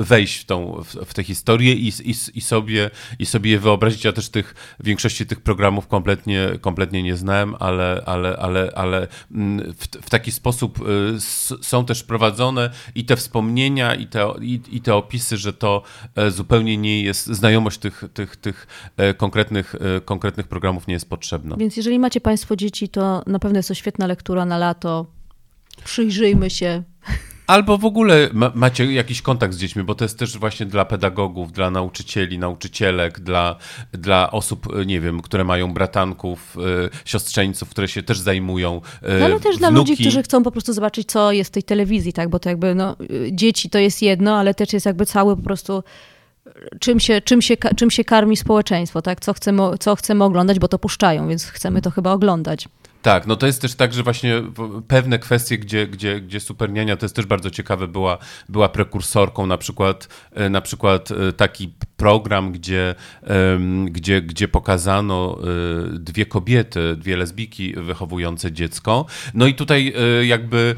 wejść 0.03 0.41
w, 0.41 0.45
tą, 0.45 0.83
w, 1.07 1.15
tę 1.15 1.23
historię 1.23 1.75
i, 1.75 1.89
i, 1.89 2.15
i, 2.35 2.41
sobie, 2.41 2.91
i 3.19 3.27
sobie 3.27 3.51
je 3.51 3.59
wyobrazić. 3.59 4.05
Ja 4.05 4.13
też 4.13 4.29
tych, 4.29 4.55
większości 4.81 5.27
tych 5.27 5.41
programów 5.41 5.87
kompletnie, 5.87 6.49
kompletnie 6.61 7.03
nie 7.03 7.17
znałem, 7.17 7.55
ale, 7.61 8.03
ale, 8.07 8.37
ale, 8.37 8.73
ale 8.75 9.09
mm, 9.35 9.73
w, 9.73 10.07
w 10.07 10.11
taki 10.11 10.33
sposób 10.33 10.79
e, 10.79 11.21
są 11.63 11.85
też 11.85 12.03
prowadzone 12.03 12.71
i 12.95 13.05
te 13.05 13.17
wspomnienia 13.35 13.95
i 13.95 14.07
te, 14.07 14.35
i, 14.41 14.61
i 14.73 14.81
te 14.81 14.95
opisy, 14.95 15.37
że 15.37 15.53
to 15.53 15.83
e, 16.17 16.31
zupełnie 16.31 16.77
nie 16.77 17.03
jest, 17.03 17.27
znajomość 17.27 17.79
tych, 17.79 18.05
tych, 18.15 18.37
tych 18.37 18.67
e, 18.97 19.15
konkretnych, 19.15 19.75
e, 19.75 20.01
konkretnych 20.01 20.49
programów 20.49 20.87
nie 20.87 20.95
jest 20.95 21.09
potrzebna. 21.09 21.57
Więc 21.57 21.77
jeżeli 21.77 21.99
macie 21.99 22.21
Państwo 22.21 22.57
dzieci, 22.57 22.89
to 22.89 23.23
na 23.27 23.39
pewno 23.39 23.59
jest 23.59 23.69
to 23.69 23.75
świetna 23.75 24.07
lektura 24.07 24.45
na 24.45 24.59
lato. 24.59 25.07
Przyjrzyjmy 25.85 26.51
się 26.51 26.83
Albo 27.47 27.79
w 27.79 27.85
ogóle 27.85 28.29
ma, 28.33 28.53
macie 28.55 28.93
jakiś 28.93 29.23
kontakt 29.23 29.55
z 29.55 29.59
dziećmi, 29.59 29.83
bo 29.83 29.95
to 29.95 30.05
jest 30.05 30.19
też 30.19 30.39
właśnie 30.39 30.67
dla 30.67 30.85
pedagogów, 30.85 31.53
dla 31.53 31.71
nauczycieli, 31.71 32.39
nauczycielek, 32.39 33.21
dla, 33.21 33.57
dla 33.93 34.31
osób, 34.31 34.67
e, 34.77 34.87
nie 34.87 35.01
wiem, 35.01 35.23
które 35.23 35.45
mają 35.45 35.75
bratanków, 35.75 36.57
y, 36.57 36.91
siostrzeńców, 37.05 37.71
które 37.71 37.89
się 37.89 38.03
też 38.03 38.19
zajmują. 38.19 38.81
Y, 39.03 39.19
no, 39.21 39.25
ale 39.25 39.35
też 39.35 39.43
wnuki. 39.43 39.59
dla 39.59 39.71
ludzi, 39.71 39.97
którzy 39.97 40.23
chcą 40.23 40.43
po 40.43 40.51
prostu 40.51 40.73
zobaczyć, 40.73 41.09
co 41.09 41.33
jest 41.33 41.51
w 41.51 41.55
tej 41.55 41.63
telewizji, 41.63 42.13
tak? 42.13 42.29
Bo 42.29 42.39
to 42.39 42.49
jakby, 42.49 42.75
no, 42.75 42.97
dzieci 43.33 43.71
to 43.71 43.79
jest 43.79 44.03
jedno, 44.03 44.37
ale 44.37 44.55
też 44.55 44.73
jest 44.73 44.87
jakby 44.87 45.07
cały 45.07 45.37
po 45.37 45.43
prostu 45.43 45.83
czym 46.81 47.01
się, 47.01 47.21
czym 47.21 47.43
się, 47.43 47.57
czym 47.77 47.91
się 47.91 48.05
karmi 48.05 48.37
społeczeństwo, 48.37 49.03
tak? 49.03 49.21
Co 49.21 49.33
chcemy, 49.33 49.63
co 49.81 49.97
chcemy 49.97 50.25
oglądać, 50.25 50.59
bo 50.59 50.69
to 50.69 50.79
puszczają, 50.79 51.29
więc 51.29 51.45
chcemy 51.45 51.83
to 51.83 51.91
chyba 51.91 52.13
oglądać. 52.13 52.69
Tak, 53.05 53.27
no 53.27 53.37
to 53.37 53.47
jest 53.47 53.63
też 53.63 53.75
tak, 53.75 53.93
że 53.93 54.03
właśnie 54.03 54.43
pewne 54.89 55.19
kwestie, 55.19 55.59
gdzie, 55.59 55.87
gdzie, 55.87 56.21
gdzie 56.21 56.41
Superniania, 56.41 56.97
to 56.97 57.05
jest 57.05 57.17
też 57.17 57.27
bardzo 57.27 57.51
ciekawe, 57.51 57.89
była, 57.89 58.19
była 58.49 58.69
prekursorką, 58.69 59.47
na 59.47 59.59
przykład, 59.59 60.09
e, 60.33 60.51
na 60.51 60.61
przykład 60.61 61.11
e, 61.11 61.33
taki 61.33 61.75
program, 61.97 62.53
gdzie, 62.53 62.95
gdzie, 63.87 64.23
gdzie 64.23 64.49
pokazano 64.49 65.39
e, 65.39 65.99
dwie 65.99 66.27
kobiety, 66.27 66.97
dwie 66.97 67.17
lesbijki 67.17 67.75
wychowujące 67.77 68.53
dziecko. 68.53 69.07
No 69.35 69.47
i 69.47 69.55
tutaj 69.55 69.95
jakby 70.23 70.77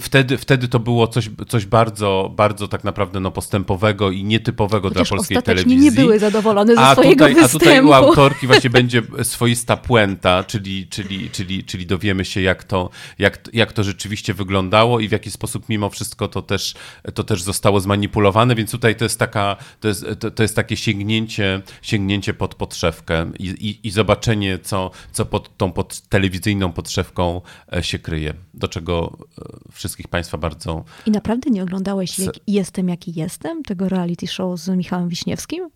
wtedy, 0.00 0.38
wtedy 0.38 0.68
to 0.68 0.78
było 0.78 1.06
coś, 1.06 1.30
coś 1.48 1.66
bardzo, 1.66 2.32
bardzo 2.36 2.68
tak 2.68 2.84
naprawdę 2.84 3.20
no, 3.20 3.30
postępowego 3.30 4.10
i 4.10 4.24
nietypowego 4.24 4.88
Chociaż 4.88 5.08
dla 5.08 5.16
polskiej 5.16 5.42
telewizji. 5.42 5.80
nie 5.80 5.92
były 5.92 6.18
zadowolone 6.18 6.74
ze 6.74 6.80
a 6.80 6.92
swojego 6.92 7.28
tutaj, 7.28 7.34
występu. 7.34 7.56
A 7.56 7.60
tutaj 7.60 7.84
u 7.84 7.92
autorki 7.92 8.46
właśnie 8.46 8.70
będzie 8.70 9.02
swoista 9.22 9.76
puenta, 9.76 10.44
czyli, 10.44 10.86
czyli, 10.86 11.30
czyli 11.30 11.64
czyli 11.64 11.86
dowiemy 11.86 12.24
się, 12.24 12.40
jak 12.40 12.64
to, 12.64 12.90
jak, 13.18 13.50
jak 13.52 13.72
to 13.72 13.84
rzeczywiście 13.84 14.34
wyglądało 14.34 15.00
i 15.00 15.08
w 15.08 15.12
jaki 15.12 15.30
sposób 15.30 15.68
mimo 15.68 15.90
wszystko 15.90 16.28
to 16.28 16.42
też, 16.42 16.74
to 17.14 17.24
też 17.24 17.42
zostało 17.42 17.80
zmanipulowane, 17.80 18.54
więc 18.54 18.70
tutaj 18.70 18.96
to 18.96 19.04
jest, 19.04 19.18
taka, 19.18 19.56
to 19.80 19.88
jest, 19.88 20.06
to, 20.20 20.30
to 20.30 20.42
jest 20.42 20.56
takie 20.58 20.76
sięgnięcie, 20.76 21.62
sięgnięcie 21.82 22.34
pod 22.34 22.54
podszewkę 22.54 23.30
i, 23.38 23.46
i, 23.46 23.86
i 23.86 23.90
zobaczenie, 23.90 24.58
co, 24.58 24.90
co 25.12 25.26
pod 25.26 25.56
tą 25.56 25.72
pod 25.72 26.00
telewizyjną 26.00 26.72
podszewką 26.72 27.40
e, 27.72 27.82
się 27.82 27.98
kryje, 27.98 28.34
do 28.54 28.68
czego 28.68 29.18
e, 29.38 29.72
wszystkich 29.72 30.08
Państwa 30.08 30.38
bardzo... 30.38 30.84
I 31.06 31.10
naprawdę 31.10 31.50
nie 31.50 31.62
oglądałeś 31.62 32.18
jak 32.18 32.34
Jestem 32.46 32.88
jaki 32.88 33.12
jestem, 33.14 33.62
tego 33.62 33.88
reality 33.88 34.26
show 34.26 34.60
z 34.60 34.68
Michałem 34.68 35.08
Wiśniewskim? 35.08 35.70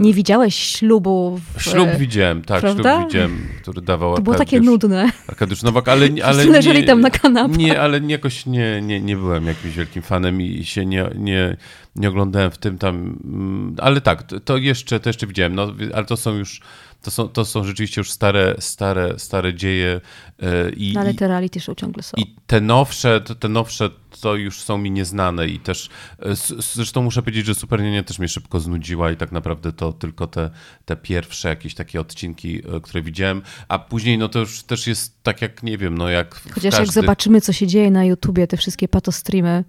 Nie 0.00 0.14
widziałeś 0.14 0.54
ślubu? 0.54 1.40
W, 1.56 1.62
ślub 1.62 1.88
widziałem, 1.98 2.42
tak, 2.42 2.60
prawda? 2.60 2.96
ślub 2.96 3.08
widziałem, 3.08 3.48
który 3.62 3.82
dawał 3.82 4.14
To 4.16 4.22
było 4.22 4.36
takie 4.36 4.60
nudne. 4.60 5.10
Arkadiusz 5.28 5.62
Nowak, 5.62 5.88
ale, 5.88 6.08
ale 6.24 6.44
leżeli 6.44 6.84
tam 6.84 7.00
na 7.00 7.10
kanapie. 7.10 7.56
Nie, 7.56 7.80
ale 7.80 7.98
jakoś 7.98 8.46
nie, 8.46 8.82
nie, 8.82 9.00
nie 9.00 9.16
byłem 9.16 9.46
jakimś 9.46 9.74
wielkim 9.74 10.02
fanem 10.02 10.40
i 10.40 10.64
się 10.64 10.86
nie, 10.86 11.10
nie, 11.14 11.56
nie 11.96 12.08
oglądałem 12.08 12.50
w 12.50 12.58
tym 12.58 12.78
tam, 12.78 13.18
mm, 13.24 13.76
ale 13.78 14.00
tak, 14.00 14.24
to 14.44 14.56
jeszcze, 14.56 15.00
to 15.00 15.08
jeszcze 15.08 15.26
widziałem, 15.26 15.54
no, 15.54 15.72
ale 15.94 16.04
to 16.04 16.16
są 16.16 16.34
już, 16.34 16.60
to 17.02 17.10
są, 17.10 17.28
to 17.28 17.44
są 17.44 17.64
rzeczywiście 17.64 18.00
już 18.00 18.10
stare, 18.10 18.54
stare, 18.58 19.18
stare 19.18 19.54
dzieje 19.54 20.00
e, 20.42 20.70
i, 20.70 20.92
No, 20.94 21.00
ale 21.00 21.14
te 21.14 21.28
reality 21.28 21.60
show 21.60 21.76
ciągle 21.76 22.02
są. 22.02 22.16
i 22.16 22.34
te 22.46 22.60
nowsze, 22.60 23.20
te, 23.20 23.34
te 23.34 23.48
nowsze 23.48 23.90
to 24.20 24.34
już 24.36 24.60
są 24.60 24.78
mi 24.78 24.90
nieznane 24.90 25.46
i 25.48 25.58
też 25.60 25.88
e, 26.18 26.34
zresztą 26.74 27.02
muszę 27.02 27.22
powiedzieć, 27.22 27.46
że 27.46 27.54
Super 27.54 27.80
Niania 27.82 28.02
też 28.02 28.18
mnie 28.18 28.28
szybko 28.28 28.60
znudziła 28.60 29.10
i 29.10 29.16
tak 29.16 29.32
naprawdę 29.32 29.72
to 29.72 29.92
tylko 29.92 30.26
te, 30.26 30.50
te 30.84 30.96
pierwsze 30.96 31.48
jakieś 31.48 31.74
takie 31.74 32.00
odcinki, 32.00 32.62
e, 32.76 32.80
które 32.80 33.02
widziałem, 33.02 33.42
a 33.68 33.78
później 33.78 34.18
no 34.18 34.28
to 34.28 34.38
już 34.38 34.62
też 34.62 34.86
jest 34.86 35.22
tak 35.22 35.42
jak, 35.42 35.62
nie 35.62 35.78
wiem, 35.78 35.98
no 35.98 36.08
jak 36.08 36.34
Chociaż 36.34 36.64
jak 36.64 36.74
każdych- 36.74 36.94
zobaczymy, 36.94 37.40
co 37.40 37.52
się 37.52 37.66
dzieje 37.66 37.90
na 37.90 38.04
YouTubie, 38.04 38.46
te 38.46 38.56
wszystkie 38.56 38.88
patostreamy, 38.88 39.64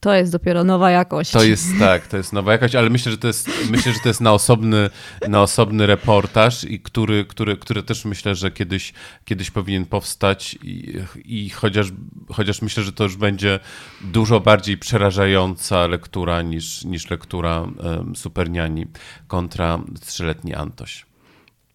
to 0.00 0.14
jest 0.14 0.32
dopiero 0.32 0.64
nowa 0.64 0.90
jakość. 0.90 1.30
To 1.30 1.42
jest 1.42 1.66
tak, 1.78 2.06
to 2.06 2.16
jest 2.16 2.32
nowa 2.32 2.52
jakaś, 2.52 2.74
ale 2.74 2.90
myślę, 2.90 3.12
że 3.12 3.18
to 3.18 3.26
jest, 3.26 3.50
myślę, 3.70 3.92
że 3.92 3.98
to 4.00 4.08
jest 4.08 4.20
na 4.20 4.32
osobny, 4.32 4.90
na 5.28 5.42
osobny 5.42 5.86
reportaż 5.86 6.64
i 6.64 6.80
który, 6.80 7.24
który, 7.24 7.56
który 7.56 7.82
też 7.82 8.04
myślę, 8.04 8.34
że 8.34 8.50
kiedyś, 8.50 8.92
kiedyś 9.24 9.50
powinien 9.50 9.86
powstać 9.86 10.58
i, 10.62 10.98
i 11.24 11.50
chociaż, 11.50 11.86
chociaż 12.32 12.62
myślę, 12.62 12.82
że 12.82 12.92
to 12.92 13.04
już 13.04 13.16
będzie 13.16 13.60
dużo 14.00 14.40
bardziej 14.40 14.78
przerażająca 14.78 15.86
lektura 15.86 16.42
niż, 16.42 16.84
niż 16.84 17.10
lektura 17.10 17.60
um, 17.60 18.16
Superniani 18.16 18.86
kontra 19.28 19.78
trzyletni 20.00 20.54
Antoś. 20.54 21.09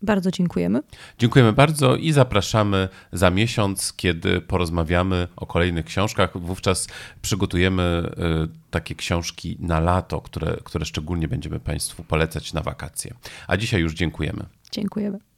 Bardzo 0.06 0.32
dziękujemy. 0.32 0.82
Dziękujemy 1.20 1.54
bardzo 1.54 1.96
i 1.96 2.12
zapraszamy 2.12 2.90
za 3.12 3.30
miesiąc, 3.30 3.94
kiedy 3.94 4.42
porozmawiamy 4.42 5.28
o 5.36 5.46
kolejnych 5.46 5.86
książkach. 5.86 6.38
Wówczas 6.38 6.88
przygotujemy 7.22 8.12
y, 8.46 8.72
takie 8.72 8.96
książki 8.96 9.58
na 9.60 9.80
lato, 9.80 10.22
które, 10.22 10.58
które 10.64 10.86
szczególnie 10.86 11.28
będziemy 11.28 11.60
Państwu 11.60 12.04
polecać 12.04 12.54
na 12.54 12.62
wakacje. 12.62 13.14
A 13.48 13.58
dzisiaj 13.58 13.82
już 13.82 13.94
dziękujemy. 13.94 14.46
Dziękujemy. 14.72 15.35